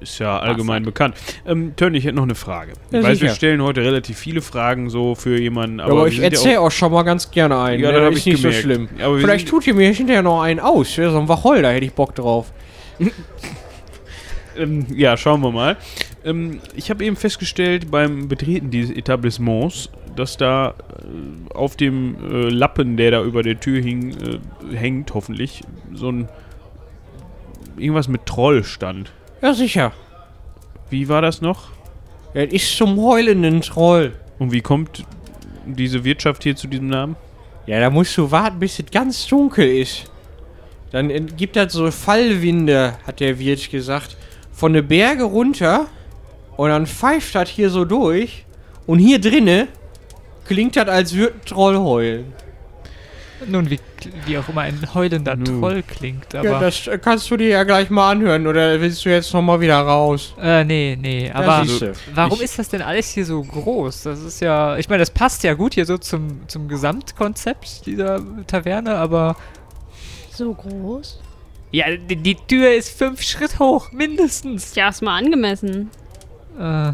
[0.00, 1.16] Ist ja allgemein bekannt.
[1.44, 2.74] Ähm, Tönn, ich hätte noch eine Frage.
[2.92, 6.12] Ja, ich weiß, wir stellen heute relativ viele Fragen so für jemanden, aber, Aber, wir
[6.12, 7.82] ich ja erzähle auch, schon mal ganz gerne einen.
[7.82, 7.96] Ja, ne?
[7.98, 8.56] das hab ist ich nicht gemerkt.
[8.56, 8.88] so schlimm.
[9.02, 10.94] Aber Vielleicht tut ihr mir hinterher noch einen aus.
[10.96, 12.52] Ja, so ein Wacholder hätte ich Bock drauf.
[14.56, 15.76] Ähm, ja, schauen wir mal.
[16.24, 22.48] Ähm, ich habe eben festgestellt beim Betreten dieses Etablissements, dass da äh, auf dem äh,
[22.48, 25.62] Lappen, der da über der Tür hing, äh, hängt, hoffentlich,
[25.94, 26.28] so ein
[27.76, 29.12] irgendwas mit Troll stand.
[29.40, 29.92] Ja, sicher.
[30.90, 31.68] Wie war das noch?
[32.34, 34.12] Das ist zum heulenden Troll.
[34.38, 35.04] Und wie kommt
[35.64, 37.16] diese Wirtschaft hier zu diesem Namen?
[37.66, 40.10] Ja, da musst du warten, bis es ganz dunkel ist.
[40.90, 44.16] Dann gibt das so Fallwinde, hat der Wirt gesagt.
[44.52, 45.86] Von den Berge runter.
[46.56, 48.44] Und dann pfeift das hier so durch.
[48.86, 49.68] Und hier drinne
[50.46, 52.32] klingt das, als würde ein Troll heulen.
[53.46, 53.78] Nun, wie,
[54.26, 55.60] wie auch immer ein heulender Nu.
[55.60, 56.60] Troll klingt, Ja, aber.
[56.60, 58.46] das äh, kannst du dir ja gleich mal anhören.
[58.46, 60.34] Oder willst du jetzt nochmal wieder raus?
[60.40, 61.64] äh, nee, nee, Ja, aber.
[61.66, 61.92] siehste.
[62.14, 64.02] Warum ist das denn alles hier so groß?
[64.04, 68.20] Das ist ja, ich meine, das passt ja gut hier so zum, zum Gesamtkonzept dieser
[68.46, 69.36] Taverne, aber
[70.32, 71.20] So groß?
[71.70, 74.72] ja, die, die Tür ist fünf Schritt hoch, mindestens.
[74.72, 75.90] Tja, ist mal angemessen.
[76.58, 76.92] Äh,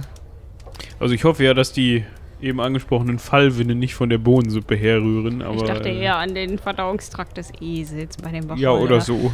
[1.01, 2.05] Also ich hoffe ja, dass die
[2.41, 6.59] eben angesprochenen Fallwinde nicht von der Bohnensuppe herrühren, aber ich dachte äh, eher an den
[6.59, 8.61] Verdauungstrakt des Esels bei dem Wacholder.
[8.63, 9.33] ja oder so.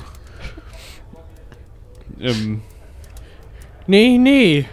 [2.20, 2.62] ähm,
[3.90, 4.66] Nee, nee.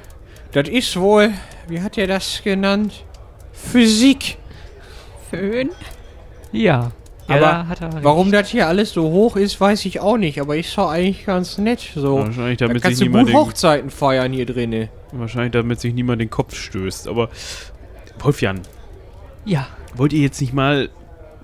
[0.51, 1.31] Das ist wohl,
[1.67, 3.03] wie hat er das genannt?
[3.51, 4.37] Physik.
[5.31, 5.71] Föhn?
[6.51, 6.91] ja.
[7.27, 8.03] ja, Aber da hat er.
[8.03, 10.39] Warum das hier alles so hoch ist, weiß ich auch nicht.
[10.39, 12.19] Aber ist doch eigentlich ganz nett so.
[12.19, 14.89] wahrscheinlich Da damit sich kannst du niemand gut Hochzeiten feiern hier drinne.
[15.11, 17.07] wahrscheinlich damit sich niemand den Kopf stößt.
[17.07, 17.29] Aber
[18.19, 18.61] Wolfjan,
[19.45, 20.89] Ja, wollt ihr jetzt nicht mal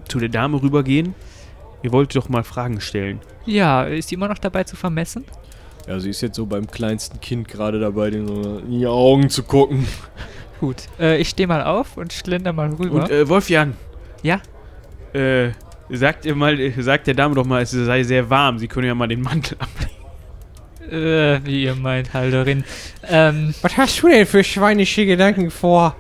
[0.08, 1.16] zu der Dame rübergehen?
[1.82, 3.20] Ihr wollt doch mal Fragen stellen.
[3.46, 5.26] ja, ist die immer noch dabei zu vermessen?
[5.88, 9.30] Ja, sie ist jetzt so beim kleinsten Kind gerade dabei, den so in die Augen
[9.30, 9.86] zu gucken.
[10.62, 13.04] Gut, äh, ich stehe mal auf und schlender mal rüber.
[13.04, 13.76] Und äh, Wolfjan,
[14.22, 14.40] ja,
[15.14, 15.50] äh,
[15.90, 18.60] sagt ihr mal, äh, sagt der Dame doch mal, es sei sehr warm.
[18.60, 19.94] Sie können ja mal den Mantel ablegen.
[20.90, 22.64] äh, wie ihr meint, Halderin.
[23.06, 25.98] Ähm, Was hast du denn für schweinische Gedanken vor?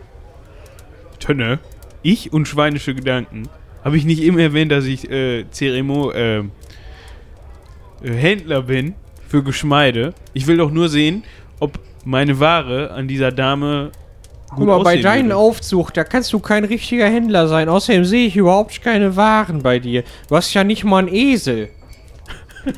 [1.24, 1.60] Tönne,
[2.02, 3.48] ich und schweinische Gedanken.
[3.84, 6.44] Habe ich nicht eben erwähnt, dass ich äh, Zeremo, äh, äh,
[8.04, 8.96] Händler bin
[9.30, 10.14] für Geschmeide?
[10.34, 11.24] Ich will doch nur sehen,
[11.62, 13.92] ob meine Ware an dieser Dame
[14.50, 15.32] Guck mal, bei deinem.
[15.32, 17.70] Aufzug, da kannst du kein richtiger Händler sein.
[17.70, 20.04] Außerdem sehe ich überhaupt keine Waren bei dir.
[20.28, 21.70] Du hast ja nicht mal einen Esel.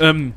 [0.00, 0.34] Ähm,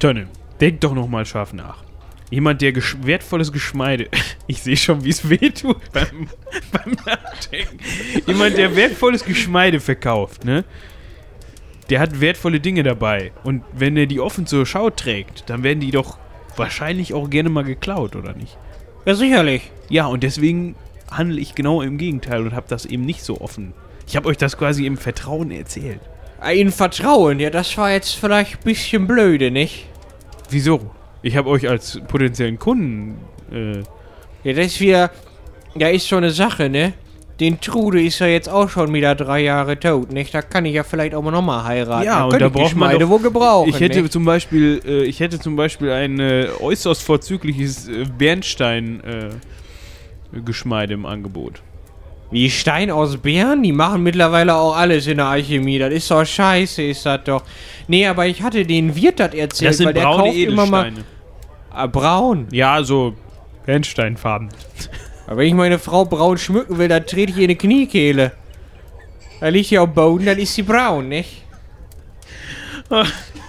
[0.00, 0.26] Tönne,
[0.60, 1.85] Denk doch noch mal scharf nach.
[2.30, 4.08] Jemand, der gesch wertvolles Geschmeide.
[4.48, 6.28] Ich sehe schon, wie es wehtut beim,
[6.70, 7.80] beim Nachdenken.
[8.28, 10.64] Jemand, der wertvolles Geschmeide verkauft, ne?
[11.90, 13.32] Der hat wertvolle Dinge dabei.
[13.42, 16.16] Und wenn er die offen zur Schau trägt, dann werden die doch
[16.54, 18.56] wahrscheinlich auch gerne mal geklaut, oder nicht?
[19.04, 19.70] Ja, sicherlich.
[19.88, 20.76] Ja, und deswegen
[21.10, 23.72] handle ich genau im Gegenteil und habe das eben nicht so offen.
[24.06, 26.00] Ich habe euch das quasi im Vertrauen erzählt.
[26.42, 29.86] Äh, Ihnen vertrauen, ja, das war jetzt vielleicht ein bisschen blöde, nicht?
[30.50, 30.90] Wieso?
[31.22, 33.16] Ich habe euch als potenziellen Kunden.
[33.52, 33.78] Äh,
[34.44, 35.10] Ja, das ist wieder.
[35.76, 36.92] Ja, ist so eine Sache, ne?
[37.40, 40.32] Den Trude ist ja jetzt auch schon wieder drei Jahre tot, nicht?
[40.32, 42.06] Da kann ich ja vielleicht auch mal nochmal heiraten.
[42.06, 43.68] Ja, und könnte da ich braucht man doch- wohl gebrauchen.
[43.68, 44.12] ich hätte nicht?
[44.12, 50.94] zum Beispiel, äh, ich hätte zum Beispiel ein äh, äußerst vorzügliches äh, Bernstein äh, Geschmeide
[50.94, 51.60] im Angebot.
[52.30, 53.62] Wie Stein aus Bären?
[53.62, 55.78] Die machen mittlerweile auch alles in der Alchemie.
[55.78, 57.42] Das ist doch scheiße, ist das doch.
[57.86, 60.66] Nee, aber ich hatte den Wirt das erzählt, Das sind weil der braune kauft immer
[60.66, 60.86] mal.
[60.86, 61.06] Edelsteine.
[61.70, 62.48] Ah, braun.
[62.50, 63.14] Ja, so
[63.64, 64.48] Bernsteinfarben.
[65.26, 68.32] Aber wenn ich meine Frau braun schmücken will, dann trete ich ihr eine Kniekehle.
[69.40, 71.42] Da liegt die auf dem Boden, dann ist sie braun, nicht?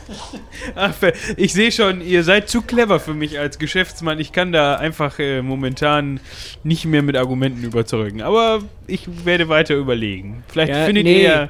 [0.75, 0.93] Ach,
[1.35, 4.19] ich sehe schon, ihr seid zu clever für mich als Geschäftsmann.
[4.19, 6.19] Ich kann da einfach äh, momentan
[6.63, 8.21] nicht mehr mit Argumenten überzeugen.
[8.21, 10.43] Aber ich werde weiter überlegen.
[10.47, 11.23] Vielleicht Ja, findet nee.
[11.23, 11.49] ihr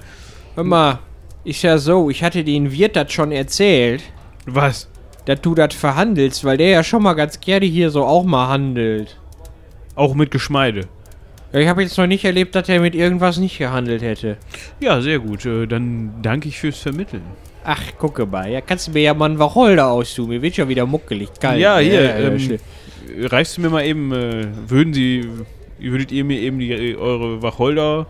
[0.55, 0.99] Hör mal,
[1.43, 4.01] ist ja so, ich hatte den Wirt das schon erzählt,
[4.45, 4.89] was.
[5.25, 8.47] dass du das verhandelst, weil der ja schon mal ganz gerne hier so auch mal
[8.47, 9.17] handelt.
[9.95, 10.87] Auch mit Geschmeide.
[11.53, 14.37] Ja, ich habe jetzt noch nicht erlebt, dass er mit irgendwas nicht gehandelt hätte.
[14.79, 15.45] Ja, sehr gut.
[15.45, 17.21] Äh, dann danke ich fürs Vermitteln.
[17.69, 20.29] Ach, gucke mal, ja, kannst du mir ja mal einen Wacholder austun.
[20.29, 21.59] Mir wird schon wieder muckelig kalt.
[21.59, 22.01] ja, hier.
[22.01, 22.59] ja, ähm,
[23.23, 25.27] reichst du mir mal eben, äh, würden Sie,
[25.77, 28.07] würdet ihr mir eben die, äh, eure Wacholder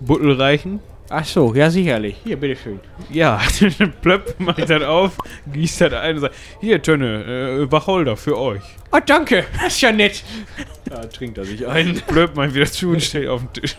[0.00, 0.80] Buttel reichen?
[1.10, 2.16] Ach so, ja, sicherlich.
[2.24, 2.80] Hier, bitteschön.
[3.12, 3.38] Ja,
[4.00, 5.18] plöpp, mach ich das auf,
[5.52, 8.62] gießt das ein und sagt, hier, Tönne, äh, Wacholder für euch.
[8.92, 10.24] Oh, danke, das ist ja nett.
[10.86, 12.00] Da trinkt er sich ein.
[12.06, 13.76] Plöpp mal wieder zu und stellt auf den Tisch.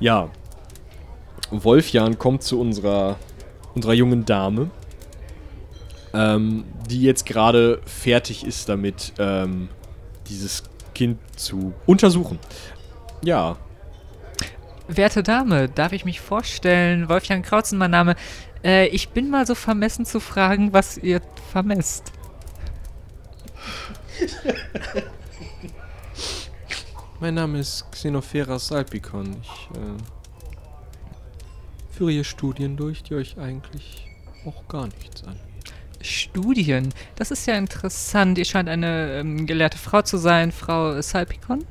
[0.00, 0.28] Ja.
[1.52, 3.16] Wolfjan kommt zu unserer,
[3.74, 4.70] unserer jungen Dame,
[6.14, 9.68] ähm, die jetzt gerade fertig ist damit, ähm,
[10.28, 12.38] dieses Kind zu untersuchen.
[13.22, 13.56] Ja,
[14.88, 17.08] Werte Dame, darf ich mich vorstellen?
[17.08, 18.16] Wolfgang Krautzen, mein Name.
[18.64, 22.12] Äh, ich bin mal so vermessen zu fragen, was ihr vermisst.
[27.20, 29.36] Mein Name ist Xenopheras Salpikon.
[29.40, 29.96] Ich äh,
[32.02, 34.08] führe hier Studien durch, die euch eigentlich
[34.44, 35.38] auch gar nichts angeht.
[36.00, 36.92] Studien.
[37.14, 38.38] Das ist ja interessant.
[38.38, 41.64] Ihr scheint eine ähm, gelehrte Frau zu sein, Frau Salpikon.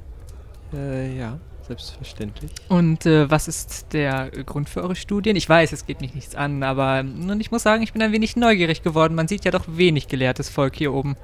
[0.74, 2.50] Äh, ja, selbstverständlich.
[2.70, 5.36] Und äh, was ist der Grund für eure Studien?
[5.36, 8.02] Ich weiß, es geht mich nichts an, aber ähm, und ich muss sagen, ich bin
[8.02, 9.16] ein wenig neugierig geworden.
[9.16, 11.18] Man sieht ja doch wenig gelehrtes Volk hier oben.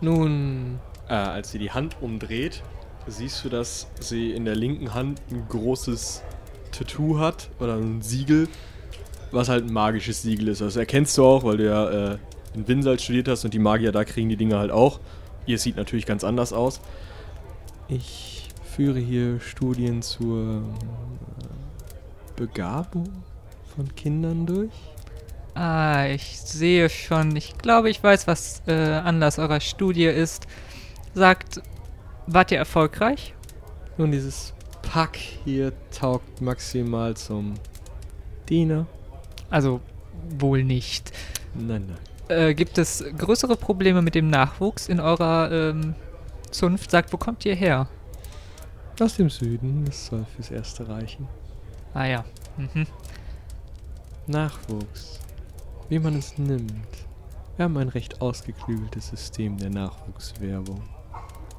[0.00, 2.60] Nun, äh, als sie die Hand umdreht,
[3.06, 6.24] siehst du, dass sie in der linken Hand ein großes
[6.72, 8.48] Tattoo hat oder ein Siegel,
[9.30, 10.60] was halt ein magisches Siegel ist.
[10.60, 12.18] Das erkennst du auch, weil du ja äh,
[12.54, 15.00] in Winsal studiert hast und die Magier da kriegen die Dinge halt auch.
[15.46, 16.80] Ihr sieht natürlich ganz anders aus.
[17.88, 20.60] Ich führe hier Studien zur äh,
[22.36, 23.08] Begabung
[23.74, 24.72] von Kindern durch.
[25.54, 27.36] Ah, ich sehe schon.
[27.36, 30.46] Ich glaube, ich weiß, was äh, Anlass eurer Studie ist.
[31.14, 31.60] Sagt,
[32.26, 33.34] wart ihr erfolgreich?
[33.98, 34.54] Nun, dieses
[34.92, 37.54] Pack hier taugt maximal zum
[38.50, 38.86] Diener.
[39.48, 39.80] Also,
[40.38, 41.12] wohl nicht.
[41.54, 42.38] Nein, nein.
[42.38, 45.94] Äh, gibt es größere Probleme mit dem Nachwuchs in eurer ähm,
[46.50, 46.90] Zunft?
[46.90, 47.88] Sagt, wo kommt ihr her?
[49.00, 51.26] Aus dem Süden, das soll fürs Erste reichen.
[51.94, 52.24] Ah ja.
[52.58, 52.86] Mhm.
[54.26, 55.20] Nachwuchs.
[55.88, 56.86] Wie man es nimmt.
[57.56, 60.82] Wir haben ein recht ausgeklügeltes System der Nachwuchswerbung.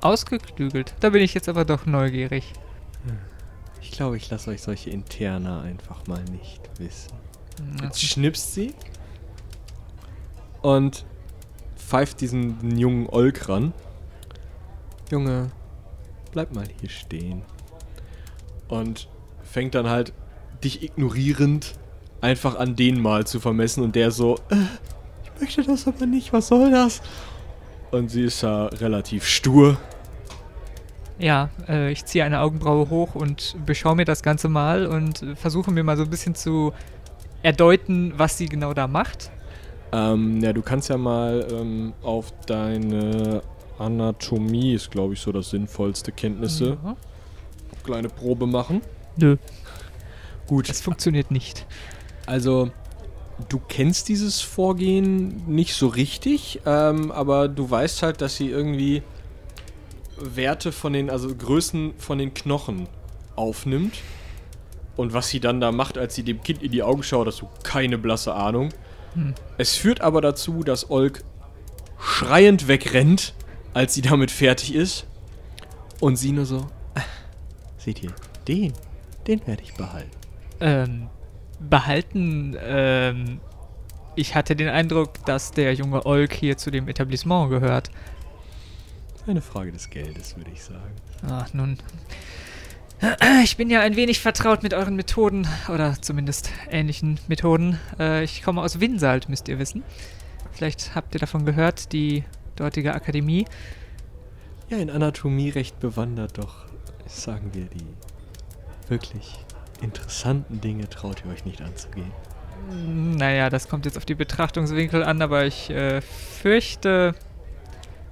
[0.02, 0.94] Ausgeklügelt.
[1.00, 2.54] Da bin ich jetzt aber doch neugierig.
[3.82, 7.14] Ich glaube, ich lasse euch solche Interna einfach mal nicht wissen.
[7.78, 7.86] Ja.
[7.86, 8.74] Jetzt schnipst sie
[10.62, 11.06] und
[11.76, 13.74] pfeift diesen jungen Olk ran.
[15.12, 15.52] Junge,
[16.32, 17.44] bleib mal hier stehen.
[18.68, 19.10] Und
[19.44, 20.14] fängt dann halt
[20.64, 21.78] dich ignorierend
[22.22, 24.56] einfach an den mal zu vermessen und der so, äh,
[25.24, 27.02] ich möchte das aber nicht, was soll das?
[27.92, 29.78] Und sie ist da relativ stur.
[31.24, 35.72] Ja, äh, ich ziehe eine Augenbraue hoch und beschaue mir das Ganze mal und versuche
[35.72, 36.74] mir mal so ein bisschen zu
[37.44, 39.32] erdeuten, was sie genau da macht.
[39.94, 43.42] Ähm, ja, du kannst ja mal ähm, auf deine
[43.80, 46.98] Anatomie, ist glaube ich so das sinnvollste Kenntnisse, Ja.
[47.86, 48.82] kleine Probe machen.
[49.16, 49.38] Nö,
[50.46, 51.66] Gut, das funktioniert nicht.
[52.26, 52.70] also
[53.48, 59.04] du kennst dieses Vorgehen nicht so richtig, ähm, aber du weißt halt, dass sie irgendwie
[60.18, 62.88] Werte von den, also Größen von den Knochen
[63.36, 63.96] aufnimmt.
[64.96, 67.42] Und was sie dann da macht, als sie dem Kind in die Augen schaut, hast
[67.42, 68.70] du keine blasse Ahnung.
[69.58, 71.24] Es führt aber dazu, dass Olk
[72.00, 73.34] schreiend wegrennt,
[73.74, 75.06] als sie damit fertig ist.
[76.00, 77.02] Und sie nur so, "Ah,
[77.78, 78.12] seht ihr,
[78.48, 78.74] den,
[79.28, 80.12] den werde ich behalten.
[80.60, 81.08] Ähm,
[81.60, 83.40] behalten, ähm,
[84.16, 87.90] ich hatte den Eindruck, dass der junge Olk hier zu dem Etablissement gehört.
[89.26, 90.94] Eine Frage des Geldes, würde ich sagen.
[91.30, 91.78] Ach, nun.
[93.44, 97.80] Ich bin ja ein wenig vertraut mit euren Methoden, oder zumindest ähnlichen Methoden.
[98.00, 99.84] Äh, ich komme aus Winsalt, müsst ihr wissen.
[100.54, 102.24] Vielleicht habt ihr davon gehört, die
[102.56, 103.46] dortige Akademie.
[104.70, 106.66] Ja, in Anatomie recht bewandert, doch
[107.06, 107.86] sagen wir, die
[108.90, 109.40] wirklich
[109.82, 112.12] interessanten Dinge traut ihr euch nicht anzugehen.
[113.18, 117.16] Naja, das kommt jetzt auf die Betrachtungswinkel an, aber ich äh, fürchte.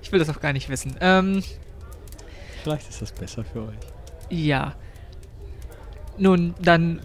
[0.01, 0.95] Ich will das auch gar nicht wissen.
[1.01, 1.43] Ähm,
[2.63, 3.75] Vielleicht ist das besser für euch.
[4.29, 4.75] ja.
[6.17, 6.99] Nun, dann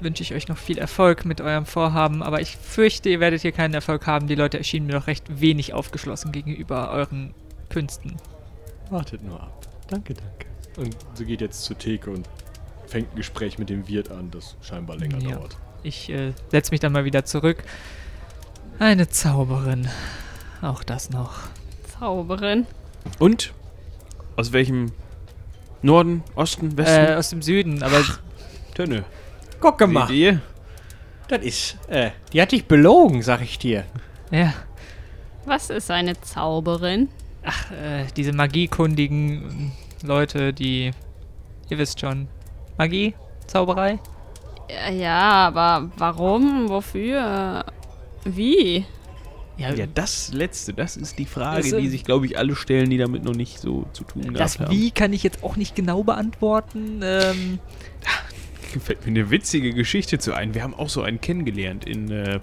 [0.00, 3.52] wünsche ich euch noch viel Erfolg mit eurem Vorhaben, aber ich fürchte, ihr werdet hier
[3.52, 4.26] keinen Erfolg haben.
[4.26, 7.32] Die Leute erschienen mir doch recht wenig aufgeschlossen gegenüber euren
[7.70, 8.16] Künsten.
[8.90, 9.66] Wartet nur ab.
[9.88, 10.46] Danke, danke.
[10.76, 12.28] Und sie geht jetzt zur Theke und
[12.86, 15.36] fängt ein Gespräch mit dem Wirt an, das scheinbar länger Ja.
[15.36, 15.56] dauert.
[15.82, 17.62] Ich äh, setze mich dann mal wieder zurück.
[18.78, 19.88] Eine Zauberin.
[20.60, 21.34] Auch das noch.
[22.04, 22.66] Zauberin.
[23.18, 23.54] Und?
[24.36, 24.92] Aus welchem
[25.80, 27.06] Norden, Osten, Westen?
[27.06, 28.02] Äh, aus dem Süden, aber
[28.74, 29.04] Tönne.
[29.58, 30.42] Guck mal, ihr?
[31.28, 33.84] das ist, äh, die hat dich belogen, sag ich dir.
[34.30, 34.52] ja.
[35.46, 37.08] Was ist eine Zauberin?
[37.42, 40.90] Ach, äh, diese magiekundigen Leute, die.
[41.70, 42.28] Ihr wisst schon.
[42.76, 43.14] Magie?
[43.46, 43.98] Zauberei?
[44.68, 46.68] Ja, ja, aber warum?
[46.68, 47.64] Wofür?
[48.24, 48.84] Wie?
[49.56, 52.56] Ja, Ja, das letzte, das ist die Frage, Das, äh, die sich, glaube ich, alle
[52.56, 54.70] stellen, die damit noch nicht so zu tun das haben.
[54.70, 57.00] Wie kann ich jetzt auch nicht genau beantworten.
[57.02, 57.58] Ähm,
[58.80, 60.54] Fällt mir eine witzige Geschichte zu ein.
[60.54, 62.40] Wir haben auch so einen kennengelernt in äh,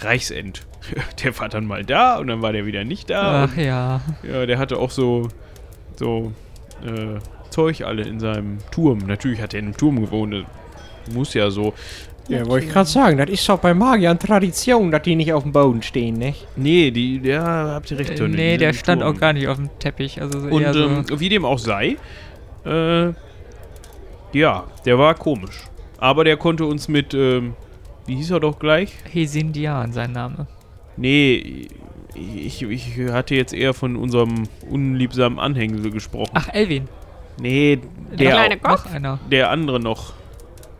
[0.00, 0.66] Reichsend.
[1.24, 3.44] Der war dann mal da und dann war der wieder nicht da.
[3.44, 4.00] ach ja.
[4.22, 5.28] Und, ja, der hatte auch so,
[5.96, 6.32] so
[6.82, 7.18] äh,
[7.50, 8.98] Zeug alle in seinem Turm.
[9.00, 10.34] Natürlich hat er in einem Turm gewohnt.
[11.04, 11.74] das Muss ja so.
[12.28, 15.42] Ja, wollte ich gerade sagen, das ist doch bei Magiern Tradition, dass die nicht auf
[15.42, 16.46] dem Boden stehen, nicht?
[16.56, 18.10] Nee, die, ja, habt ihr recht.
[18.10, 19.16] Äh, Tony, nee, die der stand Turm.
[19.16, 20.20] auch gar nicht auf dem Teppich.
[20.20, 20.84] Also so Und eher so.
[20.86, 21.96] ähm, wie dem auch sei,
[22.64, 23.08] äh,
[24.32, 25.64] ja, der war komisch.
[25.98, 27.54] Aber der konnte uns mit, ähm,
[28.06, 28.92] wie hieß er doch gleich?
[29.12, 30.46] Hesindian, sein Name.
[30.96, 31.66] Nee,
[32.14, 36.30] ich, ich hatte jetzt eher von unserem unliebsamen Anhängsel gesprochen.
[36.34, 36.86] Ach, Elvin.
[37.40, 37.78] nee,
[38.10, 38.84] Der der, kleine Kopf?
[38.84, 39.18] Noch einer.
[39.30, 40.12] der andere noch.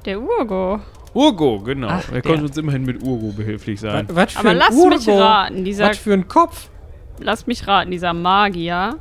[0.04, 0.80] Der Urgo.
[1.14, 1.88] Urgo, genau.
[1.88, 4.06] Ach, er konnte uns immerhin mit Urgo behilflich sein.
[4.08, 6.68] Was, was für Aber ein lass Urgo, mich raten, dieser, Was für ein Kopf.
[7.18, 8.96] lass mich raten, dieser Magier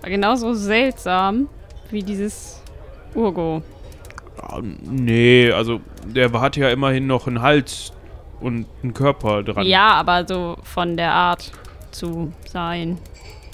[0.00, 1.48] war genauso seltsam
[1.90, 2.62] wie dieses
[3.14, 3.62] Urgo.
[4.40, 7.92] Ah, nee, also der hatte ja immerhin noch einen Hals
[8.40, 9.66] und einen Körper dran.
[9.66, 11.52] Ja, aber so von der Art
[11.90, 12.98] zu sein.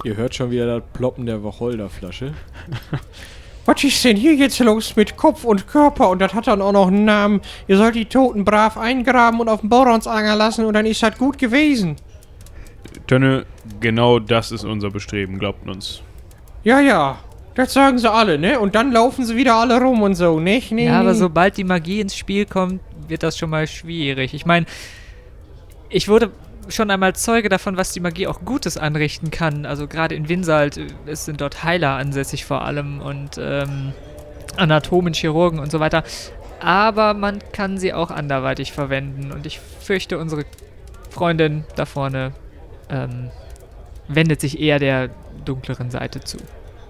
[0.05, 2.35] Ihr hört schon wieder das Ploppen der Wacholderflasche.
[3.67, 6.09] Was ist denn hier jetzt los mit Kopf und Körper?
[6.11, 7.41] Und das hat dann auch noch einen Namen.
[7.67, 11.19] Ihr sollt die Toten brav eingraben und auf dem Boronsanger lassen und dann ist das
[11.19, 11.97] gut gewesen.
[13.09, 13.45] Tönne,
[13.81, 16.03] genau das ist unser Bestreben, glaubt uns.
[16.65, 17.19] Ja, ja.
[17.57, 18.61] Das sagen sie alle, ne?
[18.61, 20.73] Und dann laufen sie wieder alle rum und so, nicht?
[20.73, 24.35] Nee, Ja, aber sobald die Magie ins Spiel kommt, wird das schon mal schwierig.
[24.35, 24.67] Ich meine,
[25.89, 26.31] ich wurde
[26.69, 29.67] schon einmal Zeuge davon, was die Magie auch Gutes anrichten kann.
[29.67, 33.93] Also gerade in Winsalt, äh, es sind dort Heiler ansässig vor allem und ähm,
[34.57, 36.05] Anatomen, Chirurgen und so weiter.
[36.61, 40.45] Aber man kann sie auch anderweitig verwenden und ich fürchte, unsere
[41.11, 42.33] Freundin da vorne
[42.89, 43.31] ähm,
[44.09, 45.11] wendet sich eher der
[45.45, 46.39] dunkleren Seite zu.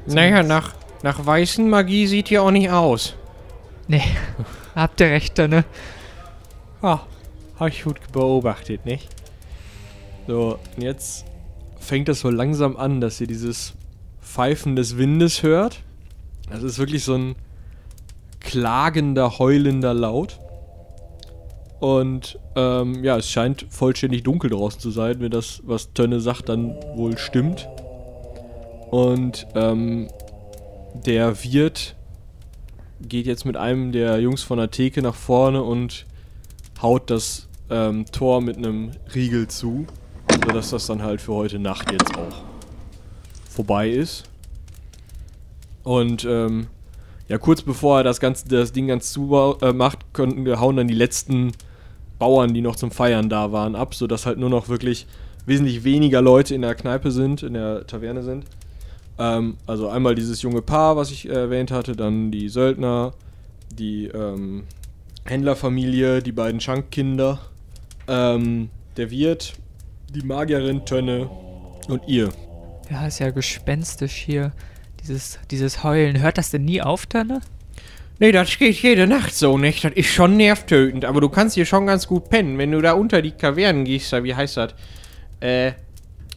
[0.06, 3.16] Naja, nach, nach weißen Magie sieht die auch nicht aus.
[3.88, 4.02] Nee,
[4.74, 5.64] habt ihr recht, ne?
[6.82, 7.00] Ah,
[7.58, 9.08] hab ich gut beobachtet, nicht?
[10.26, 11.24] So, und jetzt
[11.78, 13.74] fängt das so langsam an, dass ihr dieses
[14.20, 15.82] Pfeifen des Windes hört.
[16.50, 17.36] Das ist wirklich so ein
[18.40, 20.40] klagender, heulender Laut.
[21.78, 26.48] Und ähm, ja, es scheint vollständig dunkel draußen zu sein, wenn das, was Tönne sagt,
[26.48, 27.68] dann wohl stimmt.
[28.90, 30.08] Und ähm,
[30.94, 31.96] der Wirt
[33.00, 36.06] geht jetzt mit einem der Jungs von der Theke nach vorne und
[36.80, 39.86] haut das ähm, Tor mit einem Riegel zu,
[40.46, 42.42] sodass das dann halt für heute Nacht jetzt auch
[43.50, 44.24] vorbei ist.
[45.82, 46.68] Und ähm,
[47.28, 50.88] ja, kurz bevor er das ganze das Ding ganz zu äh, macht, können, hauen dann
[50.88, 51.52] die letzten
[52.18, 55.06] Bauern, die noch zum Feiern da waren, ab, sodass halt nur noch wirklich
[55.44, 58.44] wesentlich weniger Leute in der Kneipe sind, in der Taverne sind.
[59.18, 63.12] Ähm, also einmal dieses junge Paar, was ich äh, erwähnt hatte, dann die Söldner,
[63.70, 64.64] die ähm,
[65.24, 67.40] Händlerfamilie, die beiden Schankkinder,
[68.06, 69.54] ähm, der Wirt,
[70.16, 71.28] die Magierin Tönne
[71.88, 72.30] und ihr.
[72.90, 74.52] Ja, ist ja gespenstisch hier.
[75.02, 76.20] Dieses, dieses Heulen.
[76.20, 77.40] Hört das denn nie auf, Tönne?
[78.18, 79.84] Nee, das geht jede Nacht so nicht.
[79.84, 81.04] Das ist schon nervtötend.
[81.04, 82.56] Aber du kannst hier schon ganz gut pennen.
[82.56, 84.74] Wenn du da unter die Kavernen gehst, da, wie heißt das?
[85.40, 85.72] Äh,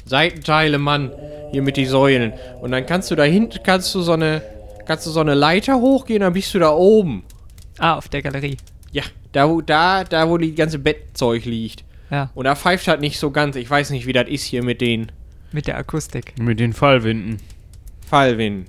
[0.06, 1.14] Seitenteile, Mann.
[1.52, 2.34] Hier mit die Säulen.
[2.62, 4.42] Und dann kannst du da hinten, kannst du so eine,
[4.86, 7.24] kannst du so eine Leiter hochgehen, dann bist du da oben.
[7.78, 8.58] Ah, auf der Galerie.
[8.92, 11.86] Ja, da, wo, da, da, wo die ganze Bettzeug liegt.
[12.10, 13.56] Ja, Und da pfeift halt nicht so ganz.
[13.56, 15.12] Ich weiß nicht, wie das ist hier mit den
[15.52, 16.38] mit der Akustik.
[16.40, 17.38] Mit den Fallwinden.
[18.08, 18.66] Fallwinden.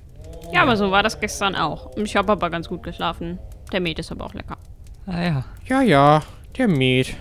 [0.51, 1.95] Ja, aber so war das gestern auch.
[1.95, 3.39] Ich habe aber ganz gut geschlafen.
[3.71, 4.57] Der Met ist aber auch lecker.
[5.05, 5.45] Ah ja.
[5.67, 6.23] Ja, ja,
[6.57, 7.15] der Met.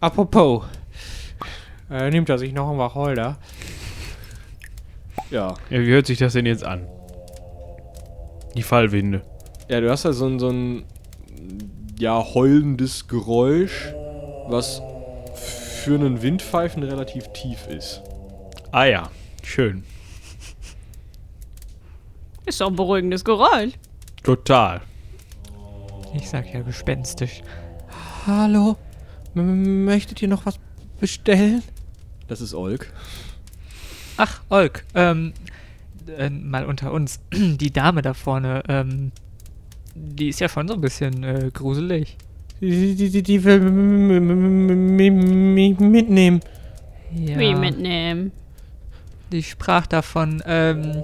[0.00, 0.64] Apropos.
[1.90, 3.36] Äh, nimmt er sich noch einen Wacholder?
[5.30, 5.54] Ja.
[5.70, 6.86] Ja, wie hört sich das denn jetzt an?
[8.56, 9.22] Die Fallwinde.
[9.68, 10.84] Ja, du hast ja so ein, so ein
[11.98, 13.92] ja, heulendes Geräusch,
[14.48, 14.82] was
[15.84, 18.00] für einen Windpfeifen relativ tief ist.
[18.72, 19.10] Ah ja,
[19.42, 19.84] schön.
[22.46, 23.74] Ist doch ein beruhigendes Geräusch.
[24.22, 24.80] Total.
[26.14, 27.42] Ich sag ja gespenstisch.
[28.26, 28.78] Hallo?
[29.34, 30.58] M möchtet ihr noch was
[31.00, 31.62] bestellen?
[32.28, 32.90] Das ist Olk.
[34.16, 35.34] Ach, Olk, ähm,
[36.16, 37.20] äh, mal unter uns.
[37.34, 39.12] Die Dame da vorne, ähm,
[39.94, 42.16] die ist ja schon so ein bisschen äh, gruselig.
[42.64, 43.60] Die, die, die, will
[45.90, 46.40] mitnehmen.
[47.12, 47.38] Ja.
[47.38, 48.32] Wie mitnehmen.
[49.30, 51.02] Die sprach davon, ähm,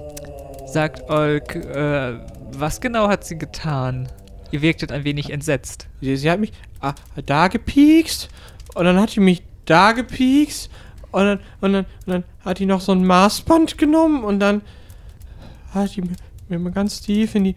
[0.65, 2.17] sagt Olk, äh,
[2.53, 4.09] was genau hat sie getan?
[4.49, 5.87] Ihr wirktet ein wenig entsetzt.
[6.01, 6.95] Sie, sie hat mich ah,
[7.27, 8.29] da gepiekst
[8.73, 10.71] und dann hat sie mich da gepiekst
[11.11, 14.63] und dann, und dann, und dann hat die noch so ein Maßband genommen und dann
[15.75, 16.15] hat die mir,
[16.49, 17.55] mir mal ganz tief in die,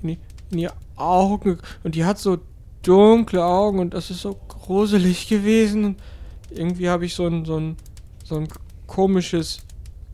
[0.00, 0.18] in die,
[0.50, 2.38] in die Augen ge- und die hat so
[2.82, 5.96] dunkle Augen und das ist so gruselig gewesen und
[6.50, 7.76] irgendwie habe ich so ein, so ein,
[8.24, 8.48] so ein
[8.86, 9.60] komisches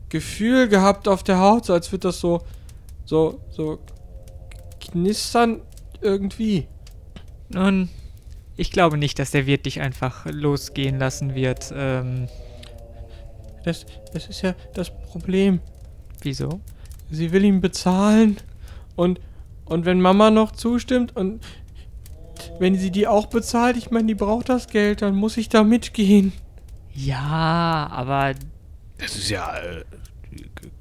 [0.09, 2.41] Gefühl gehabt auf der Haut, so als würde das so,
[3.05, 3.79] so, so
[4.79, 5.61] knistern
[6.01, 6.67] irgendwie.
[7.49, 7.89] Nun,
[8.55, 11.73] ich glaube nicht, dass der Wirt dich einfach losgehen lassen wird.
[11.75, 12.27] Ähm,
[13.65, 15.59] Das, das ist ja das Problem.
[16.21, 16.61] wieso?
[17.11, 18.37] Sie will ihn bezahlen
[18.95, 19.19] und,
[19.65, 21.41] und wenn Mama noch zustimmt und
[22.59, 25.63] wenn sie die auch bezahlt, ich meine, die braucht das Geld, dann muss ich da
[25.63, 26.31] mitgehen.
[26.93, 28.33] Ja, aber
[28.97, 29.83] Das ist ja äh,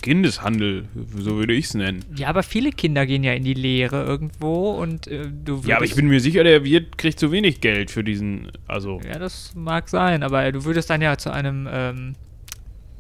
[0.02, 2.04] Kindeshandel, so würde ich es nennen.
[2.16, 5.84] ja, aber viele Kinder gehen ja in die Lehre irgendwo und äh, du Ja, aber
[5.84, 8.50] ich bin mir sicher, der Wirt kriegt zu wenig Geld für diesen.
[8.66, 12.14] Also, Ja, das mag sein, aber du würdest dann ja zu einem ähm,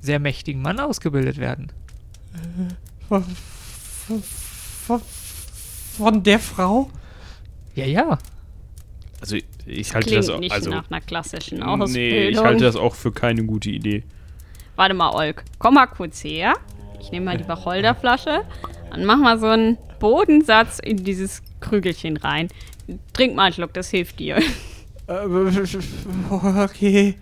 [0.00, 1.72] sehr mächtigen Mann ausgebildet werden.
[3.08, 3.24] Von,
[4.86, 5.00] von,
[5.96, 6.90] von der Frau?
[7.74, 8.18] Ja, ja.
[9.20, 10.38] Also ich halte Klingt das auch.
[10.40, 11.92] nicht Also, nach einer klassischen Ausbildung.
[11.92, 14.04] nee, ich halte das auch für keine gute Idee.
[14.76, 15.44] Warte mal, Olk.
[15.58, 16.54] Komm mal kurz her.
[17.00, 18.42] Ich nehme mal die Wacholderflasche
[18.92, 22.48] und mach mal so einen Bodensatz in dieses Krügelchen rein.
[23.12, 24.40] Trink mal einen Schluck, das hilft dir.
[25.08, 25.24] Äh,
[26.62, 27.14] okay.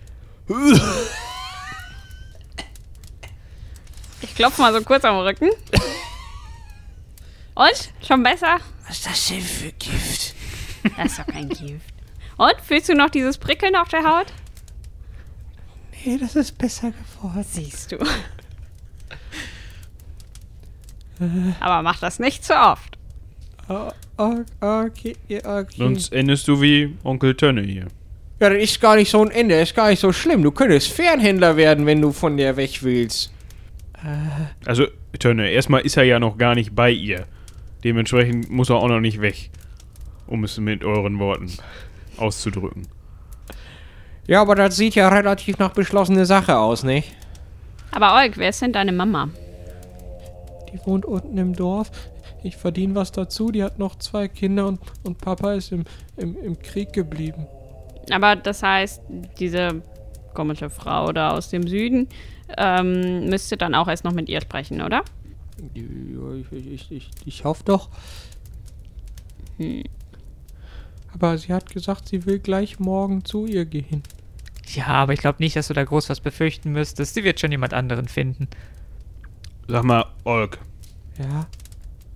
[4.21, 5.49] Ich klopfe mal so kurz am Rücken.
[7.55, 7.89] Und?
[8.05, 8.57] Schon besser?
[8.87, 10.35] Was ist das denn für Gift?
[10.95, 11.93] Das ist doch kein Gift.
[12.37, 12.55] Und?
[12.63, 14.27] Fühlst du noch dieses Prickeln auf der Haut?
[16.05, 17.45] Nee, das ist besser geworden.
[17.49, 17.97] Siehst du.
[21.59, 22.97] Aber mach das nicht zu oft.
[23.69, 25.65] Oh, oh, okay, okay.
[25.75, 27.87] Sonst endest du wie Onkel Tönne hier.
[28.39, 30.43] Ja, das ist gar nicht so ein Ende, das ist gar nicht so schlimm.
[30.43, 33.33] Du könntest Fernhändler werden, wenn du von der weg willst.
[34.65, 34.85] Also,
[35.17, 37.25] Tönne, erstmal ist er ja noch gar nicht bei ihr.
[37.83, 39.49] Dementsprechend muss er auch noch nicht weg.
[40.27, 41.51] Um es mit euren Worten
[42.17, 42.87] auszudrücken.
[44.27, 47.15] Ja, aber das sieht ja relativ nach beschlossene Sache aus, nicht?
[47.91, 49.29] Aber Olk, wer ist denn deine Mama?
[50.71, 51.89] Die wohnt unten im Dorf.
[52.43, 53.51] Ich verdiene was dazu.
[53.51, 55.85] Die hat noch zwei Kinder und, und Papa ist im,
[56.17, 57.47] im, im Krieg geblieben.
[58.11, 59.01] Aber das heißt,
[59.39, 59.81] diese
[60.33, 62.07] komische Frau da aus dem Süden
[62.57, 65.03] ähm, müsste dann auch erst noch mit ihr sprechen, oder?
[65.73, 65.83] Ja,
[66.51, 67.89] Ich, ich, ich, ich hoffe doch.
[69.57, 69.83] Hm.
[71.19, 74.03] Aber sie hat gesagt, sie will gleich morgen zu ihr gehen.
[74.73, 77.13] Ja, aber ich glaube nicht, dass du da groß was befürchten müsstest.
[77.15, 78.47] Sie wird schon jemand anderen finden.
[79.67, 80.59] Sag mal, Olk,
[81.17, 81.47] Ja.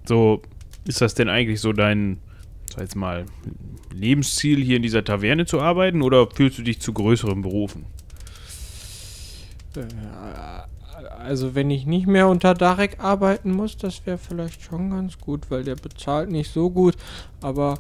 [0.06, 0.42] so
[0.86, 2.20] ist das denn eigentlich so dein
[2.70, 3.26] sag jetzt mal,
[3.94, 7.86] Lebensziel, hier in dieser Taverne zu arbeiten oder fühlst du dich zu größeren Berufen?
[9.76, 9.82] Äh,
[11.26, 15.50] Also wenn ich nicht mehr unter Darek arbeiten muss, das wäre vielleicht schon ganz gut,
[15.50, 16.96] weil der bezahlt nicht so gut.
[17.42, 17.80] Aber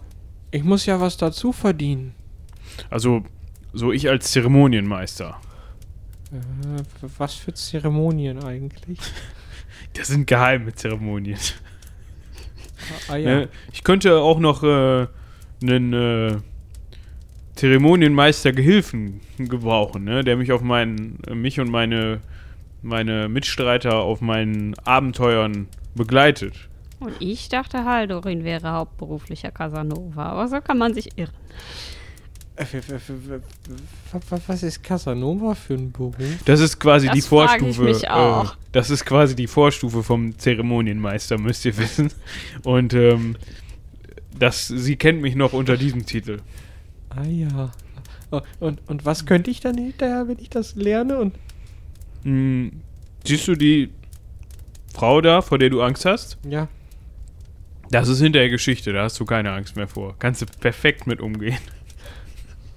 [0.52, 2.14] ich muss ja was dazu verdienen.
[2.90, 3.24] Also,
[3.74, 5.40] so ich als Zeremonienmeister.
[6.32, 6.84] Äh,
[7.18, 9.00] was für Zeremonien eigentlich?
[9.94, 11.38] Das sind geheime Zeremonien.
[13.10, 13.30] Ah ja.
[13.30, 13.50] Ne?
[13.74, 15.08] Ich könnte auch noch äh,
[15.62, 16.38] einen äh,
[17.56, 20.24] Zeremonienmeister-Gehilfen gebrauchen, ne?
[20.24, 22.22] der mich auf meinen, äh, mich und meine,
[22.82, 26.70] meine Mitstreiter auf meinen Abenteuern begleitet.
[27.02, 31.34] Und ich dachte, Haldorin wäre hauptberuflicher Casanova, aber so kann man sich irren.
[32.58, 32.66] Äh,
[34.48, 36.16] Was ist Casanova für ein Beruf?
[36.46, 37.84] Das ist quasi Das die frag ich Vorstufe.
[37.84, 38.54] mich auch.
[38.54, 42.12] Äh, das ist quasi die Vorstufe vom Zeremonienmeister, müsst ihr wissen.
[42.64, 43.36] Und ähm,
[44.38, 46.38] das, sie kennt mich noch unter diesem Titel.
[47.10, 47.72] Ah ja.
[48.32, 51.18] Oh, Und, und was könnte ich dann hinterher, wenn ich das lerne?
[51.20, 51.36] Und
[52.24, 52.82] Hm,
[53.26, 53.90] siehst du die
[54.94, 56.38] Frau da, vor der du Angst hast?
[56.48, 56.68] ja,
[57.92, 60.16] Das ist hinterher Geschichte, da hast du keine Angst mehr vor.
[60.18, 61.58] Kannst du perfekt mit umgehen.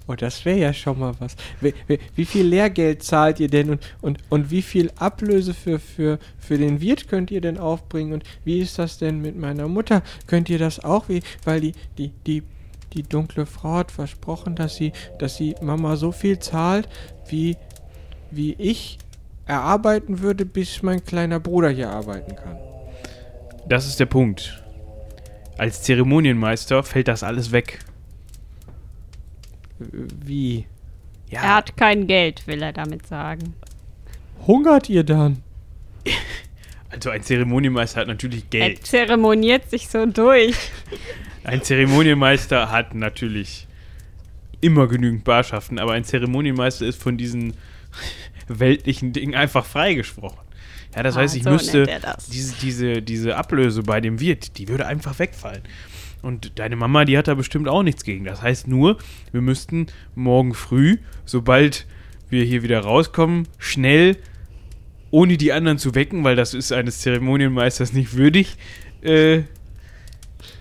[0.08, 1.36] oh, das wäre ja schon mal was.
[1.60, 1.72] Wie,
[2.16, 6.58] wie, viel Lehrgeld zahlt ihr denn und, und, und wie viel Ablöse für, für, für
[6.58, 8.12] den Wirt könnt ihr denn aufbringen?
[8.12, 10.02] Und wie ist das denn mit meiner Mutter?
[10.26, 11.08] Könnt ihr das auch?
[11.08, 12.42] Wie, weil die, die, die,
[12.92, 16.88] die dunkle Frau hat versprochen, dass sie, dass sie Mama so viel zahlt,
[17.28, 17.56] wie,
[18.32, 18.98] wie ich
[19.46, 22.58] erarbeiten würde, bis mein kleiner Bruder hier arbeiten kann.
[23.68, 24.63] Das ist der Punkt.
[25.56, 27.78] Als Zeremonienmeister fällt das alles weg.
[29.78, 30.66] Wie?
[31.30, 33.54] Er hat kein Geld, will er damit sagen.
[34.46, 35.42] Hungert ihr dann?
[36.90, 38.86] Also ein Zeremonienmeister hat natürlich Er Geld.
[38.86, 40.54] zeremoniert sich so durch.
[41.42, 43.66] Ein Zeremonienmeister hat natürlich
[44.60, 47.54] immer genügend Barschaften, aber ein Zeremonienmeister ist von diesen
[48.46, 50.38] weltlichen Dingen einfach freigesprochen.
[50.94, 51.86] Ja, das Ah, heißt, ich so müsste
[52.30, 55.62] diese, diese, diese Ablöse bei dem Wirt, die würde einfach wegfallen.
[56.22, 58.24] Und deine Mama, die hat da bestimmt auch nichts gegen.
[58.24, 58.96] Das heißt nur,
[59.32, 61.86] wir müssten morgen früh, sobald
[62.30, 64.16] wir hier wieder rauskommen, schnell,
[65.10, 68.56] ohne die anderen zu wecken, weil das ist eines Zeremonienmeisters nicht würdig,
[69.02, 69.42] äh,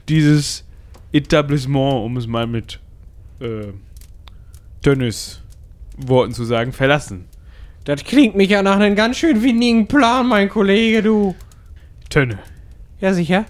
[0.10, 0.66] dieses
[1.14, 2.80] Etablissement, um es mal mit
[3.40, 3.68] äh,
[4.82, 5.42] Tönnes
[5.96, 7.26] Worten zu sagen, verlassen.
[7.86, 11.36] Das klingt mich ja nach einem ganz schön windigen Plan, mein Kollege, du.
[12.10, 12.40] Tönne.
[13.02, 13.46] Ja, sicher.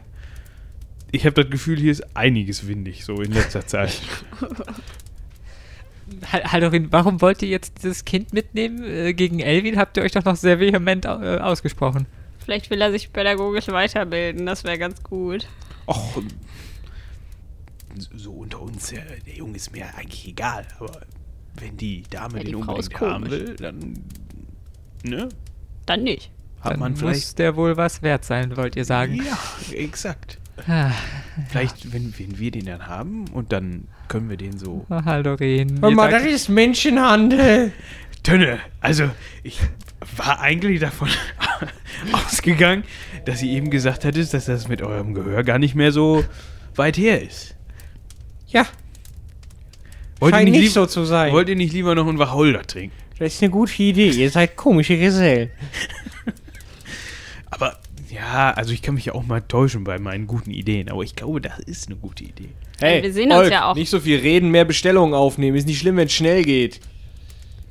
[1.12, 4.02] Ich habe das Gefühl, hier ist einiges windig, so in letzter Zeit.
[6.32, 8.84] Hal- Haldorin, warum wollt ihr jetzt dieses Kind mitnehmen?
[8.84, 12.08] Äh, gegen Elvin habt ihr euch doch noch sehr vehement äh, ausgesprochen.
[12.44, 15.48] Vielleicht will er sich pädagogisch weiterbilden, das wäre ganz gut.
[15.88, 16.22] Och,
[18.16, 21.02] so unter uns, äh, der Junge ist mir eigentlich egal, aber
[21.60, 23.94] wenn die Dame Ja, die den Frau unbedingt haben will, dann
[25.04, 25.30] ne,
[25.86, 26.32] Dann nicht.
[26.62, 27.40] hat Dann man muss vielleicht...
[27.40, 29.16] der wohl was wert sein, wollt ihr sagen.
[29.16, 29.38] Ja,
[29.78, 30.40] exakt.
[30.68, 30.92] Ah,
[31.50, 34.86] Vielleicht, wenn, wenn wir den dann haben und dann können wir den so...
[34.90, 35.80] Haldorin.
[35.82, 37.72] Hör ihr mal, das ist Menschenhandel.
[38.24, 39.10] Tönne, also
[39.42, 39.60] ich
[40.16, 41.10] war eigentlich davon
[42.14, 42.84] ausgegangen,
[43.26, 46.24] dass ihr eben gesagt hättet, dass das mit eurem Gehör gar nicht mehr so
[46.76, 47.56] weit her ist.
[48.48, 48.66] Ja,
[50.20, 51.34] Wollt ihr scheint nicht lieb- so zu sein.
[51.34, 52.96] Wollt ihr nicht lieber noch einen Wacholder trinken?
[53.20, 54.10] Das ist eine gute Idee.
[54.10, 55.52] Ihr seid komische Gesellen.
[57.52, 61.04] Aber ja, also ich kann mich ja auch mal täuschen bei meinen guten Ideen, aber
[61.04, 62.50] ich glaube, das ist eine gute Idee.
[62.80, 63.76] Hey, wir sehen uns Olk, ja auch.
[63.76, 65.56] Nicht so viel reden, mehr Bestellungen aufnehmen.
[65.58, 66.80] Ist nicht schlimm, wenn es schnell geht.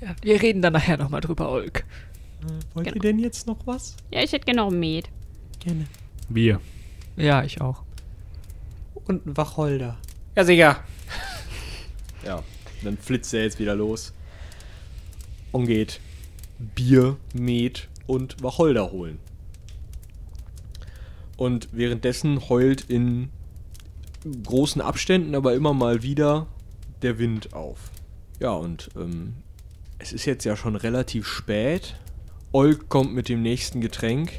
[0.01, 1.84] Ja, wir reden dann nachher nochmal drüber, Olk.
[2.74, 2.97] Wollt Genau.
[2.97, 3.97] ihr denn jetzt noch was?
[4.11, 5.09] Ja, ich hätte gerne noch Met.
[5.61, 5.86] Gerne.
[6.28, 6.61] Bier.
[7.16, 7.82] Ja, ich auch.
[9.05, 9.97] Und ein Wacholder.
[10.36, 10.80] Ja, sicher.
[12.24, 12.43] Ja,
[12.82, 14.12] dann flitzt er jetzt wieder los.
[15.53, 16.00] Und geht
[16.59, 19.18] Bier, Met und Wacholder holen.
[21.36, 23.30] Und währenddessen heult in
[24.44, 26.46] großen Abständen, aber immer mal wieder
[27.03, 27.90] der Wind auf.
[28.40, 29.34] Ja, und ähm,
[29.98, 31.96] es ist jetzt ja schon relativ spät.
[32.53, 34.32] Olk kommt mit dem nächsten Getränk.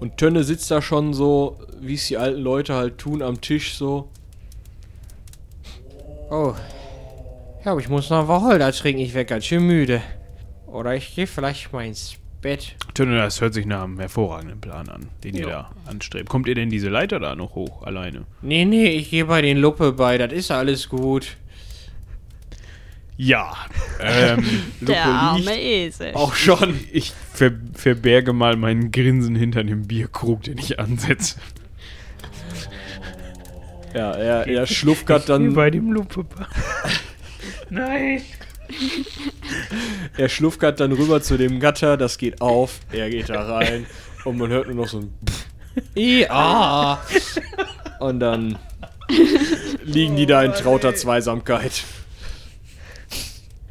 [0.00, 3.74] Und Tönne sitzt da schon so, wie es die alten Leute halt tun, am Tisch
[3.74, 4.08] so.
[6.30, 6.54] Oh.
[7.64, 9.00] Ja, aber ich muss noch Wacholder trinken.
[9.00, 10.02] Ich werde ganz schön müde.
[10.68, 12.76] Oder ich gehe vielleicht mal ins Bett.
[12.94, 15.70] Tönne, das hört sich nach einem hervorragenden Plan an, den ihr Ja.
[15.84, 16.28] da anstrebt.
[16.28, 18.24] Kommt ihr denn diese Leiter da noch hoch, alleine?
[18.42, 20.18] Nee, nee, ich gehe bei den Luppe bei.
[20.18, 21.36] Das ist alles gut.
[23.16, 23.56] Ja.
[23.98, 24.44] Ähm,
[24.80, 26.14] Der arme Esel.
[26.14, 26.78] Auch schon.
[26.92, 31.40] Ich ver verberge mal meinen Grinsen hinter dem Bierkrug, den ich ansetze.
[33.94, 36.24] Ja, er, er schlufkert Wie dann, bei dem Lupe.
[37.70, 38.22] Nein.
[40.16, 43.86] er schlufkert dann rüber zu dem Gatter, das geht auf, er geht da rein
[44.24, 45.12] und man hört nur noch so ein
[45.94, 47.00] Ja.
[48.00, 48.58] und dann
[49.84, 51.84] liegen die da in trauter Zweisamkeit.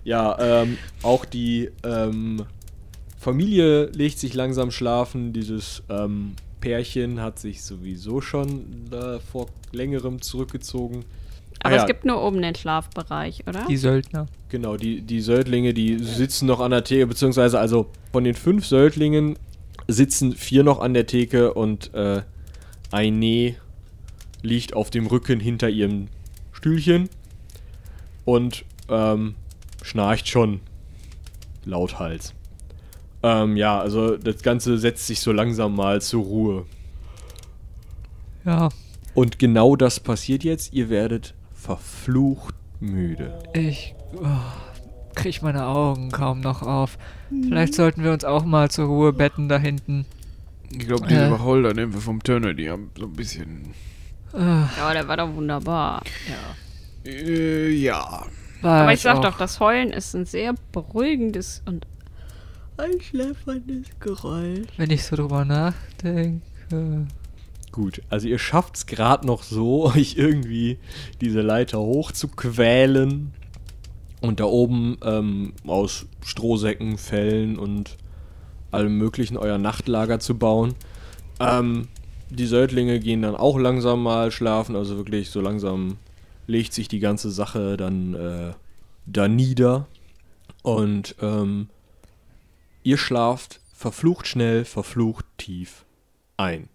[0.03, 2.45] Ja, ähm, auch die ähm,
[3.19, 5.33] Familie legt sich langsam schlafen.
[5.33, 11.03] Dieses ähm, Pärchen hat sich sowieso schon äh, vor längerem zurückgezogen.
[11.59, 13.65] Aber Ah ja, es gibt nur oben den Schlafbereich, oder?
[13.67, 14.27] Die Söldner.
[14.49, 18.65] Genau, die, die Söldlinge, die sitzen noch an der Theke, beziehungsweise also von den fünf
[18.65, 19.37] Söldlingen
[19.87, 22.21] sitzen vier noch an der Theke und äh,
[22.91, 23.55] Aine
[24.41, 26.07] liegt auf dem Rücken hinter ihrem
[26.53, 27.09] Stühlchen
[28.25, 29.35] und ähm,
[29.83, 30.61] schnarcht schon
[31.65, 32.33] lauthals.
[33.23, 36.65] Ähm, ja, also das Ganze setzt sich so langsam mal zur Ruhe.
[38.45, 38.69] Ja,
[39.13, 40.73] Und genau das passiert jetzt.
[40.73, 43.37] Ihr werdet verflucht müde.
[43.53, 44.27] ich oh,
[45.15, 46.97] krieg meine Augen kaum noch auf.
[47.29, 50.05] Vielleicht sollten wir uns auch mal zur Ruhe betten da hinten.
[50.71, 51.31] Ich glaube, diese Äh.
[51.31, 53.73] Wacholder nehmen wir vom Turner, die haben so ein bisschen.
[54.33, 56.03] Ah, Ja, der war doch wunderbar.
[57.05, 58.25] Äh, ja.
[58.61, 59.21] war Aber ich sag auch.
[59.21, 61.87] doch, das Heulen ist ein sehr beruhigendes und
[62.77, 64.67] einschläferndes Geräusch.
[64.77, 66.41] Wenn ich so drüber nachdenke.
[67.71, 70.77] Gut, also ihr schafft es gerade noch so, euch irgendwie
[71.21, 73.33] diese Leiter hoch zu quälen
[74.21, 77.97] und da oben ähm, aus Strohsäcken, Fellen und
[78.71, 80.75] allem möglichen euer Nachtlager zu bauen.
[81.39, 81.87] Ähm,
[82.29, 85.97] die Söldlinge gehen dann auch langsam mal schlafen, also wirklich so langsam
[86.47, 88.53] legt sich die ganze Sache dann äh,
[89.05, 89.87] da nieder
[90.63, 91.69] und ähm,
[92.83, 95.85] ihr schlaft verflucht schnell, verflucht tief
[96.37, 96.67] ein.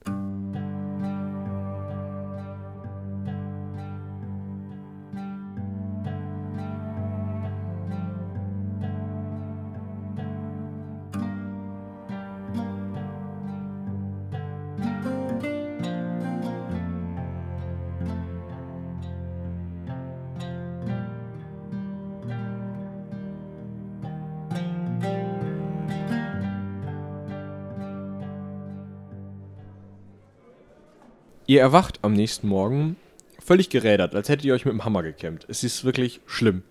[31.52, 32.96] Ihr erwacht am nächsten Morgen
[33.38, 35.44] völlig gerädert, als hättet ihr euch mit dem Hammer gekämmt.
[35.50, 36.62] Es ist wirklich schlimm.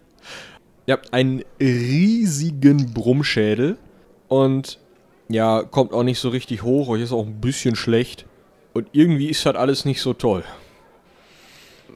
[0.87, 3.77] Ihr habt einen riesigen Brummschädel
[4.27, 4.79] und
[5.29, 6.87] ja, kommt auch nicht so richtig hoch.
[6.87, 8.25] Euch ist auch ein bisschen schlecht.
[8.73, 10.43] Und irgendwie ist das alles nicht so toll.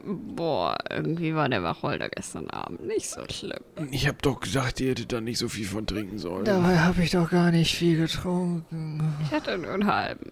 [0.04, 3.64] Boah, irgendwie war der Wacholder gestern Abend nicht so schlimm.
[3.90, 6.46] Ich hab doch gesagt, ihr hättet da nicht so viel von trinken sollen.
[6.46, 9.16] Dabei habe ich doch gar nicht viel getrunken.
[9.24, 10.32] Ich hatte nur einen halben.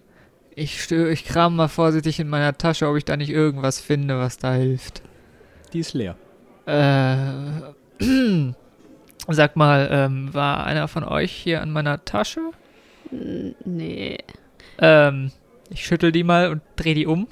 [0.56, 4.18] Ich stö ich kram mal vorsichtig in meiner Tasche, ob ich da nicht irgendwas finde,
[4.18, 5.02] was da hilft.
[5.72, 6.16] Die ist leer.
[6.66, 8.04] Äh,
[9.28, 12.40] sag mal, ähm, war einer von euch hier an meiner Tasche?
[13.64, 14.18] Nee.
[14.78, 15.32] Ähm,
[15.70, 17.26] ich schüttel die mal und dreh die um.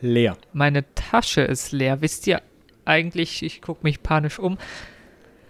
[0.00, 0.36] Leer.
[0.52, 2.00] Meine Tasche ist leer.
[2.00, 2.40] Wisst ihr
[2.84, 4.58] eigentlich, ich guck mich panisch um.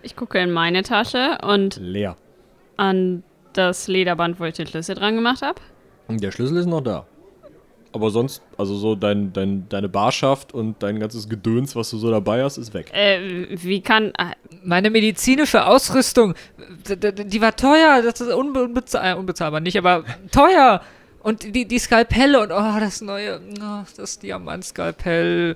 [0.02, 2.16] Ich gucke in meine Tasche und Leer.
[2.76, 5.60] an das Lederband, wo ich den Schlüssel dran gemacht habe.
[6.08, 7.06] Der Schlüssel ist noch da.
[7.92, 12.10] Aber sonst, also so dein, dein, deine Barschaft und dein ganzes Gedöns, was du so
[12.10, 12.90] dabei hast, ist weg.
[12.92, 14.06] Äh, wie kann.
[14.18, 14.34] äh,
[14.64, 16.34] Meine medizinische Ausrüstung,
[16.88, 18.02] die war teuer.
[18.02, 20.02] Das ist unbe unbezahl äh, unbezahlbar nicht, aber
[20.32, 20.80] teuer.
[21.22, 25.54] Und die, die Skalpelle und oh, das neue, oh, das Diamant-Skalpell.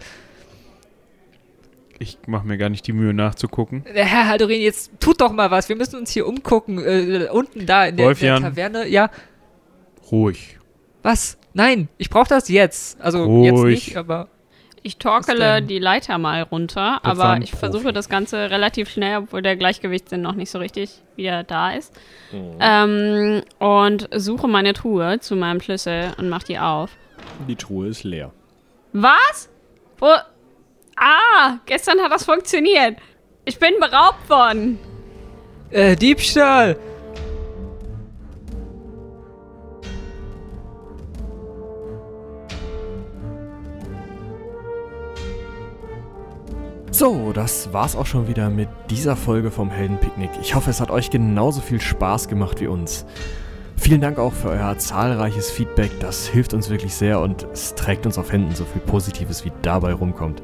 [1.99, 3.85] Ich mach mir gar nicht die Mühe nachzugucken.
[3.93, 5.69] Der Herr Haldorin, jetzt tut doch mal was.
[5.69, 6.79] Wir müssen uns hier umgucken.
[6.79, 8.41] Äh, unten da in der, in der.
[8.41, 8.87] Taverne.
[8.87, 9.11] Ja,
[10.11, 10.59] Ruhig.
[11.03, 11.39] was?
[11.55, 13.01] Nein, ich brauche das jetzt.
[13.01, 13.87] Also jetzt Ruhig.
[13.89, 14.29] nicht, aber
[14.83, 17.57] Ich torkele die Leiter mal runter, Das aber ich Profi.
[17.57, 21.93] versuche das Ganze relativ schnell, obwohl der Gleichgewichtssinn noch nicht so richtig wieder da ist.
[22.33, 22.57] Mhm.
[22.61, 26.91] Ähm, und suche meine Truhe zu meinem Schlüssel und mach die auf.
[27.49, 28.31] Die Truhe ist leer.
[28.93, 29.49] Was?
[29.99, 30.07] Wo?
[30.97, 32.97] Ah, gestern hat das funktioniert.
[33.45, 34.79] Ich bin beraubt worden.
[35.71, 36.77] äh, Diebstahl.
[46.99, 50.31] So, das war's auch schon wieder mit dieser Folge vom Heldenpicknick.
[50.43, 53.07] Ich hoffe, es hat euch genauso viel Spaß gemacht wie uns.
[53.77, 55.93] Vielen Dank auch für euer zahlreiches Feedback.
[56.01, 59.53] Das hilft uns wirklich sehr und es trägt uns auf Händen so viel Positives, wie
[59.63, 60.43] dabei rumkommt.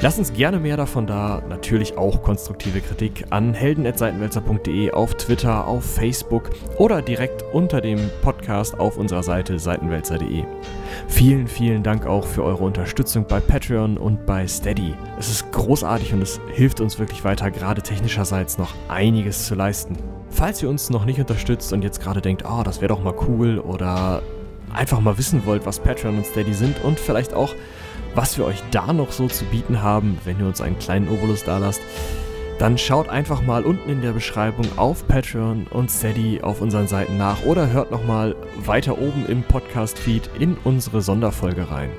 [0.00, 5.84] Lasst uns gerne mehr davon da, natürlich auch konstruktive Kritik an helden.seitenwälzer.de auf Twitter, auf
[5.84, 10.44] Facebook oder direkt unter dem Podcast auf unserer Seite seitenwälzer.de.
[11.08, 14.94] Vielen, vielen Dank auch für eure Unterstützung bei Patreon und bei Steady.
[15.18, 19.96] Es ist großartig und es hilft uns wirklich weiter, gerade technischerseits noch einiges zu leisten.
[20.30, 23.14] Falls ihr uns noch nicht unterstützt und jetzt gerade denkt, ah, das wäre doch mal
[23.26, 24.22] cool oder
[24.72, 27.52] einfach mal wissen wollt, was Patreon und Steady sind und vielleicht auch,
[28.18, 31.44] was wir euch da noch so zu bieten haben, wenn ihr uns einen kleinen Obolus
[31.44, 31.80] da lasst,
[32.58, 37.16] dann schaut einfach mal unten in der Beschreibung auf Patreon und Steady auf unseren Seiten
[37.16, 41.90] nach oder hört nochmal weiter oben im Podcast-Feed in unsere Sonderfolge rein.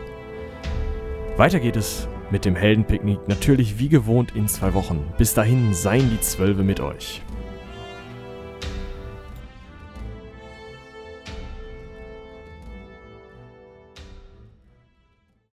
[1.38, 5.14] Weiter geht es mit dem Heldenpicknick natürlich wie gewohnt in zwei Wochen.
[5.18, 7.22] Bis dahin seien die Zwölfe mit euch.